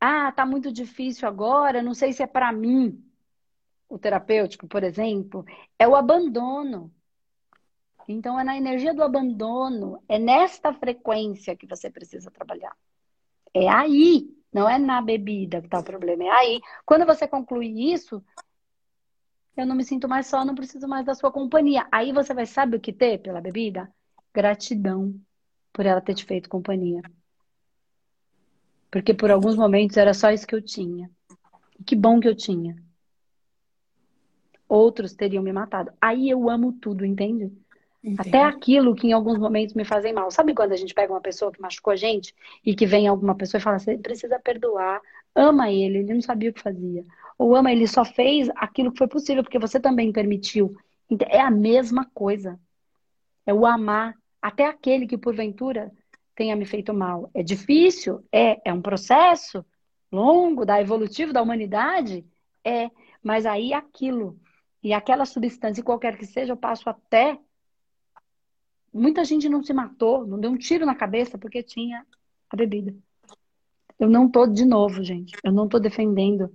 ah, 0.00 0.32
tá 0.32 0.44
muito 0.44 0.72
difícil 0.72 1.28
agora, 1.28 1.82
não 1.82 1.94
sei 1.94 2.12
se 2.12 2.22
é 2.22 2.26
para 2.26 2.52
mim. 2.52 3.04
O 3.88 3.98
terapêutico, 3.98 4.66
por 4.68 4.82
exemplo, 4.82 5.44
é 5.78 5.86
o 5.86 5.96
abandono. 5.96 6.92
Então, 8.08 8.38
é 8.38 8.42
na 8.42 8.56
energia 8.56 8.94
do 8.94 9.04
abandono, 9.04 10.02
é 10.08 10.18
nesta 10.18 10.72
frequência 10.72 11.56
que 11.56 11.66
você 11.66 11.90
precisa 11.90 12.30
trabalhar. 12.30 12.76
É 13.54 13.68
aí 13.68 14.28
não 14.52 14.68
é 14.68 14.78
na 14.78 15.00
bebida 15.00 15.60
que 15.60 15.66
está 15.66 15.78
o 15.78 15.84
problema, 15.84 16.24
é 16.24 16.30
aí. 16.30 16.60
Quando 16.84 17.06
você 17.06 17.26
conclui 17.26 17.92
isso, 17.92 18.22
eu 19.56 19.66
não 19.66 19.76
me 19.76 19.84
sinto 19.84 20.08
mais 20.08 20.26
só, 20.26 20.44
não 20.44 20.54
preciso 20.54 20.88
mais 20.88 21.04
da 21.04 21.14
sua 21.14 21.30
companhia. 21.30 21.86
Aí 21.92 22.12
você 22.12 22.34
vai 22.34 22.46
saber 22.46 22.76
o 22.76 22.80
que 22.80 22.92
ter 22.92 23.18
pela 23.18 23.40
bebida? 23.40 23.92
Gratidão 24.32 25.14
por 25.72 25.86
ela 25.86 26.00
ter 26.00 26.14
te 26.14 26.24
feito 26.24 26.48
companhia. 26.48 27.02
Porque 28.90 29.14
por 29.14 29.30
alguns 29.30 29.56
momentos 29.56 29.96
era 29.96 30.12
só 30.12 30.30
isso 30.30 30.46
que 30.46 30.54
eu 30.54 30.62
tinha. 30.62 31.10
E 31.78 31.84
que 31.84 31.94
bom 31.94 32.18
que 32.18 32.28
eu 32.28 32.34
tinha. 32.34 32.76
Outros 34.68 35.14
teriam 35.14 35.42
me 35.42 35.52
matado. 35.52 35.92
Aí 36.00 36.28
eu 36.28 36.48
amo 36.48 36.72
tudo, 36.72 37.04
entende? 37.04 37.52
Até 38.18 38.42
aquilo 38.42 38.94
que 38.94 39.08
em 39.08 39.12
alguns 39.12 39.38
momentos 39.38 39.74
me 39.74 39.84
fazem 39.84 40.12
mal. 40.12 40.30
Sabe 40.30 40.54
quando 40.54 40.72
a 40.72 40.76
gente 40.76 40.94
pega 40.94 41.12
uma 41.12 41.20
pessoa 41.20 41.52
que 41.52 41.60
machucou 41.60 41.92
a 41.92 41.96
gente 41.96 42.34
e 42.64 42.74
que 42.74 42.86
vem 42.86 43.06
alguma 43.06 43.34
pessoa 43.34 43.58
e 43.58 43.62
fala 43.62 43.78
você 43.78 43.98
precisa 43.98 44.38
perdoar, 44.38 45.00
ama 45.34 45.70
ele, 45.70 45.98
ele 45.98 46.14
não 46.14 46.22
sabia 46.22 46.50
o 46.50 46.52
que 46.52 46.62
fazia. 46.62 47.04
Ou 47.36 47.54
ama, 47.54 47.70
ele 47.70 47.86
só 47.86 48.04
fez 48.04 48.48
aquilo 48.56 48.90
que 48.90 48.98
foi 48.98 49.08
possível 49.08 49.42
porque 49.42 49.58
você 49.58 49.78
também 49.78 50.12
permitiu. 50.12 50.74
É 51.28 51.40
a 51.40 51.50
mesma 51.50 52.08
coisa. 52.14 52.58
É 53.44 53.52
o 53.52 53.66
amar 53.66 54.14
até 54.40 54.66
aquele 54.66 55.06
que 55.06 55.18
porventura 55.18 55.92
tenha 56.34 56.56
me 56.56 56.64
feito 56.64 56.94
mal. 56.94 57.30
É 57.34 57.42
difícil? 57.42 58.24
É, 58.32 58.60
é 58.64 58.72
um 58.72 58.80
processo? 58.80 59.64
longo 60.10 60.64
da 60.64 60.80
evolutivo 60.80 61.32
da 61.32 61.42
humanidade, 61.42 62.24
é, 62.64 62.90
mas 63.22 63.46
aí 63.46 63.72
aquilo 63.72 64.38
e 64.82 64.92
aquela 64.92 65.24
substância, 65.24 65.84
qualquer 65.84 66.16
que 66.16 66.26
seja, 66.26 66.52
eu 66.52 66.56
passo 66.56 66.88
até 66.88 67.38
muita 68.92 69.24
gente 69.24 69.48
não 69.48 69.62
se 69.62 69.72
matou, 69.72 70.26
não 70.26 70.38
deu 70.38 70.50
um 70.50 70.56
tiro 70.56 70.84
na 70.84 70.94
cabeça 70.94 71.38
porque 71.38 71.62
tinha 71.62 72.04
a 72.48 72.56
bebida. 72.56 72.94
Eu 73.98 74.08
não 74.08 74.28
tô 74.28 74.46
de 74.46 74.64
novo, 74.64 75.02
gente. 75.02 75.36
Eu 75.44 75.52
não 75.52 75.68
tô 75.68 75.78
defendendo. 75.78 76.52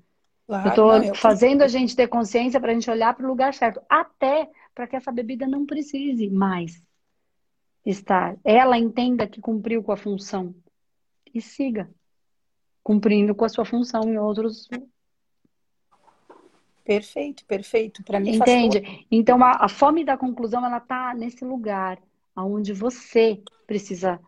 Claro, 0.47 0.67
eu 0.67 0.75
tô 0.75 0.87
não, 0.87 1.03
eu 1.03 1.15
fazendo 1.15 1.61
a 1.61 1.67
gente 1.67 1.95
ter 1.95 2.07
consciência 2.07 2.59
para 2.59 2.71
a 2.71 2.73
gente 2.73 2.89
olhar 2.89 3.13
para 3.15 3.25
o 3.25 3.29
lugar 3.29 3.53
certo, 3.53 3.81
até 3.89 4.49
para 4.73 4.87
que 4.87 4.95
essa 4.95 5.11
bebida 5.11 5.47
não 5.47 5.65
precise 5.65 6.29
mais 6.29 6.83
estar. 7.85 8.35
Ela 8.43 8.77
entenda 8.77 9.27
que 9.27 9.39
cumpriu 9.39 9.83
com 9.83 9.91
a 9.91 9.97
função 9.97 10.53
e 11.33 11.41
siga 11.41 11.89
cumprindo 12.83 13.33
com 13.33 13.45
a 13.45 13.49
sua 13.49 13.65
função 13.65 14.03
em 14.03 14.17
outros. 14.17 14.67
Perfeito, 16.83 17.43
perfeito. 17.45 18.03
Para 18.03 18.19
mim 18.19 18.35
entende. 18.35 19.05
Então 19.09 19.43
a, 19.43 19.65
a 19.65 19.67
fome 19.67 20.05
da 20.05 20.15
conclusão 20.15 20.63
ela 20.63 20.79
tá 20.79 21.13
nesse 21.15 21.43
lugar 21.43 21.99
aonde 22.35 22.73
você 22.73 23.41
precisa 23.65 24.19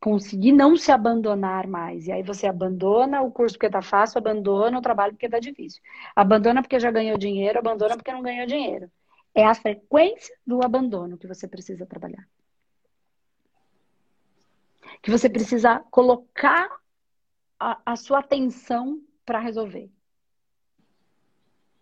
conseguir 0.00 0.52
não 0.52 0.76
se 0.76 0.92
abandonar 0.92 1.66
mais. 1.66 2.06
E 2.06 2.12
aí 2.12 2.22
você 2.22 2.46
abandona 2.46 3.22
o 3.22 3.30
curso 3.30 3.56
porque 3.56 3.70
tá 3.70 3.82
fácil, 3.82 4.18
abandona 4.18 4.78
o 4.78 4.82
trabalho 4.82 5.12
porque 5.12 5.28
tá 5.28 5.38
difícil. 5.38 5.82
Abandona 6.14 6.62
porque 6.62 6.78
já 6.78 6.90
ganhou 6.90 7.18
dinheiro, 7.18 7.58
abandona 7.58 7.96
porque 7.96 8.12
não 8.12 8.22
ganhou 8.22 8.46
dinheiro. 8.46 8.90
É 9.34 9.44
a 9.44 9.54
frequência 9.54 10.34
do 10.46 10.64
abandono 10.64 11.18
que 11.18 11.26
você 11.26 11.48
precisa 11.48 11.84
trabalhar. 11.84 12.26
Que 15.02 15.10
você 15.10 15.28
precisa 15.28 15.80
colocar 15.90 16.68
a, 17.58 17.80
a 17.84 17.96
sua 17.96 18.20
atenção 18.20 19.02
para 19.24 19.40
resolver. 19.40 19.90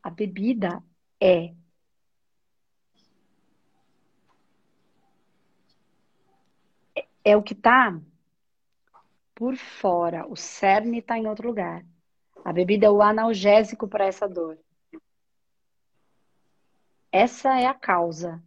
A 0.03 0.11
bebida 0.11 0.83
é 1.21 1.55
é 7.25 7.37
o 7.37 7.43
que 7.43 7.55
está 7.55 7.99
por 9.35 9.57
fora. 9.57 10.27
O 10.29 10.37
cerne 10.37 10.99
está 10.99 11.19
em 11.19 11.27
outro 11.27 11.49
lugar. 11.49 11.85
A 12.45 12.53
bebida 12.53 12.87
é 12.87 12.91
o 12.91 13.03
analgésico 13.03 13.89
para 13.89 14.05
essa 14.05 14.29
dor. 14.29 14.59
Essa 17.11 17.59
é 17.59 17.67
a 17.67 17.75
causa. 17.75 18.43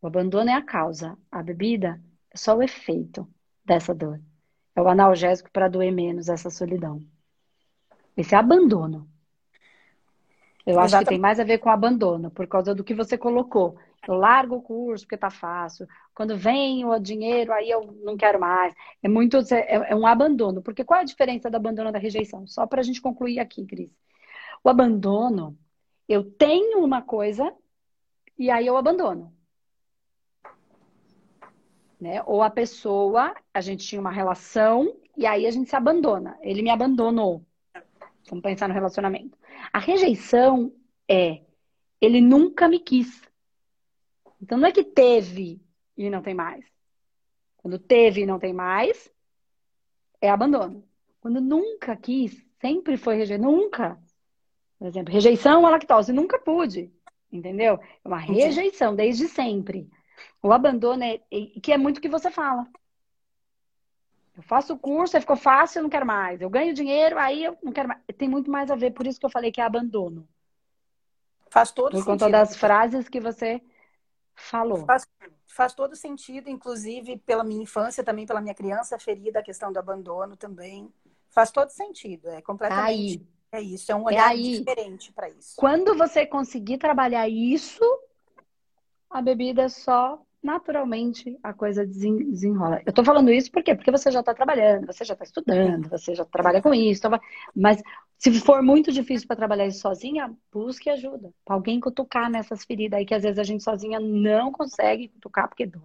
O 0.00 0.06
abandono 0.06 0.50
é 0.50 0.54
a 0.54 0.62
causa. 0.62 1.16
A 1.30 1.42
bebida 1.42 2.02
é 2.30 2.36
só 2.36 2.56
o 2.56 2.62
efeito 2.62 3.28
dessa 3.64 3.94
dor. 3.94 4.20
É 4.74 4.82
o 4.82 4.88
analgésico 4.88 5.50
para 5.52 5.68
doer 5.68 5.92
menos 5.92 6.28
essa 6.28 6.50
solidão. 6.50 7.00
Esse 8.16 8.34
é 8.34 8.38
abandono. 8.38 9.08
Eu 10.64 10.72
Exatamente. 10.72 10.94
acho 10.94 10.98
que 11.04 11.08
tem 11.10 11.18
mais 11.18 11.40
a 11.40 11.44
ver 11.44 11.58
com 11.58 11.68
abandono, 11.68 12.30
por 12.30 12.46
causa 12.46 12.74
do 12.74 12.84
que 12.84 12.94
você 12.94 13.18
colocou. 13.18 13.78
Largo 14.08 14.56
o 14.56 14.62
curso 14.62 15.04
porque 15.04 15.16
tá 15.16 15.30
fácil. 15.30 15.86
Quando 16.14 16.36
vem 16.36 16.84
o 16.84 16.98
dinheiro, 16.98 17.52
aí 17.52 17.70
eu 17.70 17.92
não 18.02 18.16
quero 18.16 18.40
mais. 18.40 18.74
É 19.02 19.08
muito 19.08 19.36
é, 19.54 19.90
é 19.90 19.94
um 19.94 20.06
abandono. 20.06 20.62
Porque 20.62 20.84
qual 20.84 20.98
é 20.98 21.02
a 21.02 21.06
diferença 21.06 21.50
do 21.50 21.56
abandono 21.56 21.92
da 21.92 21.98
rejeição? 21.98 22.46
Só 22.46 22.66
para 22.66 22.80
a 22.80 22.82
gente 22.82 23.00
concluir 23.00 23.38
aqui, 23.38 23.64
Cris. 23.64 23.90
O 24.64 24.68
abandono, 24.68 25.58
eu 26.08 26.24
tenho 26.24 26.84
uma 26.84 27.02
coisa 27.02 27.54
e 28.38 28.50
aí 28.50 28.66
eu 28.66 28.76
abandono. 28.76 29.32
Né? 32.00 32.22
Ou 32.26 32.42
a 32.42 32.50
pessoa, 32.50 33.34
a 33.54 33.60
gente 33.60 33.86
tinha 33.86 34.00
uma 34.00 34.10
relação 34.10 34.96
e 35.16 35.26
aí 35.26 35.46
a 35.46 35.50
gente 35.50 35.70
se 35.70 35.76
abandona. 35.76 36.36
Ele 36.42 36.62
me 36.62 36.70
abandonou. 36.70 37.46
Vamos 38.28 38.42
pensar 38.42 38.68
no 38.68 38.74
relacionamento. 38.74 39.38
A 39.72 39.78
rejeição 39.78 40.72
é 41.08 41.42
ele 42.00 42.20
nunca 42.20 42.68
me 42.68 42.80
quis. 42.80 43.22
Então 44.42 44.58
não 44.58 44.66
é 44.66 44.72
que 44.72 44.82
teve 44.82 45.62
e 45.96 46.10
não 46.10 46.20
tem 46.20 46.34
mais. 46.34 46.64
Quando 47.56 47.78
teve 47.78 48.22
e 48.22 48.26
não 48.26 48.40
tem 48.40 48.52
mais, 48.52 49.08
é 50.20 50.28
abandono. 50.28 50.84
Quando 51.20 51.40
nunca 51.40 51.96
quis, 51.96 52.44
sempre 52.60 52.96
foi 52.96 53.14
rejeição, 53.14 53.52
nunca. 53.52 53.96
Por 54.78 54.88
exemplo, 54.88 55.14
rejeição 55.14 55.64
à 55.64 55.70
lactose, 55.70 56.12
nunca 56.12 56.40
pude. 56.40 56.92
Entendeu? 57.30 57.78
É 58.04 58.08
uma 58.08 58.18
rejeição 58.18 58.96
desde 58.96 59.28
sempre. 59.28 59.88
O 60.42 60.52
abandono 60.52 61.04
é 61.04 61.18
que 61.62 61.72
é 61.72 61.78
muito 61.78 61.98
o 61.98 62.00
que 62.00 62.08
você 62.08 62.30
fala. 62.30 62.66
Eu 64.36 64.42
faço 64.42 64.74
o 64.74 64.78
curso, 64.78 65.16
aí 65.16 65.20
ficou 65.20 65.36
fácil, 65.36 65.78
eu 65.78 65.82
não 65.84 65.90
quero 65.90 66.06
mais. 66.06 66.40
Eu 66.40 66.50
ganho 66.50 66.74
dinheiro, 66.74 67.16
aí 67.16 67.44
eu 67.44 67.56
não 67.62 67.72
quero 67.72 67.88
mais. 67.88 68.00
Tem 68.18 68.28
muito 68.28 68.50
mais 68.50 68.70
a 68.70 68.76
ver, 68.76 68.90
por 68.90 69.06
isso 69.06 69.20
que 69.20 69.26
eu 69.26 69.30
falei 69.30 69.52
que 69.52 69.60
é 69.60 69.64
abandono. 69.64 70.26
Faz 71.48 71.70
todo 71.70 71.92
por 71.92 71.98
sentido. 71.98 72.04
Por 72.04 72.10
conta 72.12 72.30
das 72.30 72.56
frases 72.56 73.08
que 73.08 73.20
você 73.20 73.62
falou. 74.34 74.84
Faz, 74.86 75.06
faz 75.46 75.74
todo 75.74 75.96
sentido, 75.96 76.48
inclusive 76.48 77.18
pela 77.18 77.44
minha 77.44 77.62
infância, 77.62 78.04
também 78.04 78.26
pela 78.26 78.40
minha 78.40 78.54
criança 78.54 78.98
ferida, 78.98 79.40
a 79.40 79.42
questão 79.42 79.72
do 79.72 79.78
abandono 79.78 80.36
também. 80.36 80.92
Faz 81.30 81.50
todo 81.50 81.70
sentido, 81.70 82.28
é 82.28 82.42
completamente. 82.42 83.18
Aí. 83.18 83.32
É 83.54 83.60
isso, 83.60 83.92
é 83.92 83.94
um 83.94 84.08
é 84.08 84.14
olhar 84.14 84.32
é 84.34 84.40
diferente 84.40 85.12
para 85.12 85.28
isso. 85.28 85.56
Quando 85.56 85.94
você 85.94 86.24
conseguir 86.24 86.78
trabalhar 86.78 87.28
isso, 87.28 87.84
a 89.10 89.20
bebida 89.20 89.68
só 89.68 90.24
naturalmente 90.42 91.38
a 91.42 91.52
coisa 91.52 91.86
desenrola. 91.86 92.82
Eu 92.84 92.92
tô 92.92 93.04
falando 93.04 93.30
isso 93.30 93.50
por 93.50 93.62
quê? 93.62 93.74
Porque 93.74 93.90
você 93.90 94.10
já 94.10 94.20
está 94.20 94.34
trabalhando, 94.34 94.86
você 94.86 95.04
já 95.04 95.14
está 95.14 95.24
estudando, 95.24 95.88
você 95.88 96.14
já 96.14 96.24
trabalha 96.24 96.60
com 96.60 96.74
isso. 96.74 97.02
Mas 97.54 97.80
se 98.18 98.32
for 98.40 98.62
muito 98.62 98.90
difícil 98.90 99.26
para 99.26 99.36
trabalhar 99.36 99.66
isso 99.66 99.80
sozinha, 99.80 100.34
busque 100.52 100.90
ajuda. 100.90 101.32
Pra 101.44 101.54
alguém 101.54 101.78
cutucar 101.78 102.28
nessas 102.28 102.64
feridas 102.64 102.98
aí 102.98 103.06
que 103.06 103.14
às 103.14 103.22
vezes 103.22 103.38
a 103.38 103.44
gente 103.44 103.62
sozinha 103.62 104.00
não 104.00 104.50
consegue 104.50 105.08
cutucar 105.08 105.48
porque 105.48 105.66
dói. 105.66 105.82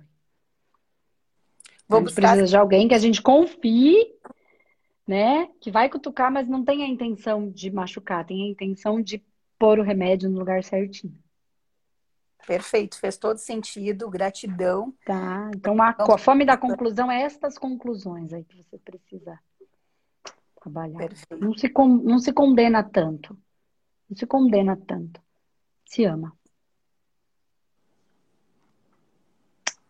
Vou 1.88 1.98
a 1.98 2.02
gente 2.02 2.10
buscar... 2.10 2.22
precisa 2.30 2.48
de 2.48 2.58
alguém 2.58 2.88
que 2.88 2.96
a 2.96 3.00
gente 3.00 3.22
confie, 3.22 4.12
né? 5.08 5.50
Que 5.62 5.70
vai 5.70 5.88
cutucar, 5.88 6.32
mas 6.32 6.48
não 6.48 6.66
tem 6.66 6.84
a 6.84 6.88
intenção 6.88 7.50
de 7.50 7.70
machucar, 7.70 8.26
tem 8.26 8.44
a 8.44 8.52
intenção 8.52 9.02
de 9.02 9.24
pôr 9.60 9.80
o 9.80 9.84
remédio 9.84 10.30
no 10.30 10.40
lugar 10.40 10.64
certinho. 10.64 11.18
Perfeito, 12.46 13.00
fez 13.00 13.18
todo 13.18 13.38
sentido, 13.38 14.10
gratidão. 14.10 14.94
Tá, 15.06 15.52
então 15.56 15.82
a, 15.82 15.96
a 15.98 16.18
fome 16.18 16.46
da 16.46 16.56
conclusão 16.56 17.12
é 17.12 17.24
estas 17.24 17.58
conclusões 17.58 18.32
aí 18.32 18.44
que 18.44 18.64
você 18.64 18.78
precisa 18.78 19.38
trabalhar. 20.62 21.00
Perfeito. 21.00 21.44
Não 21.44 21.54
se, 21.58 21.72
não 22.04 22.20
se 22.20 22.32
condena 22.32 22.84
tanto. 22.84 23.38
Não 24.10 24.16
se 24.16 24.26
condena 24.26 24.78
tanto. 24.78 25.22
Se 25.86 26.06
ama. 26.06 26.34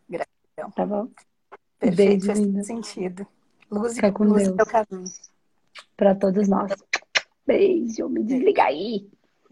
Gratidão. 0.10 0.72
Tá 0.72 0.86
bom? 0.86 1.10
Perfeito, 1.80 2.26
Beijo, 2.26 2.26
fez 2.26 2.40
todo 2.40 2.64
sentido. 2.64 3.28
Luz 3.70 3.96
Fica 3.96 4.08
e 4.08 4.12
com 4.12 4.24
luz 4.24 4.48
Deus. 4.48 5.32
Para 5.96 6.16
todos 6.16 6.48
nós. 6.48 6.72
Beijo, 7.46 8.10
me 8.10 8.24
desliga 8.24 8.64
aí. 8.64 9.10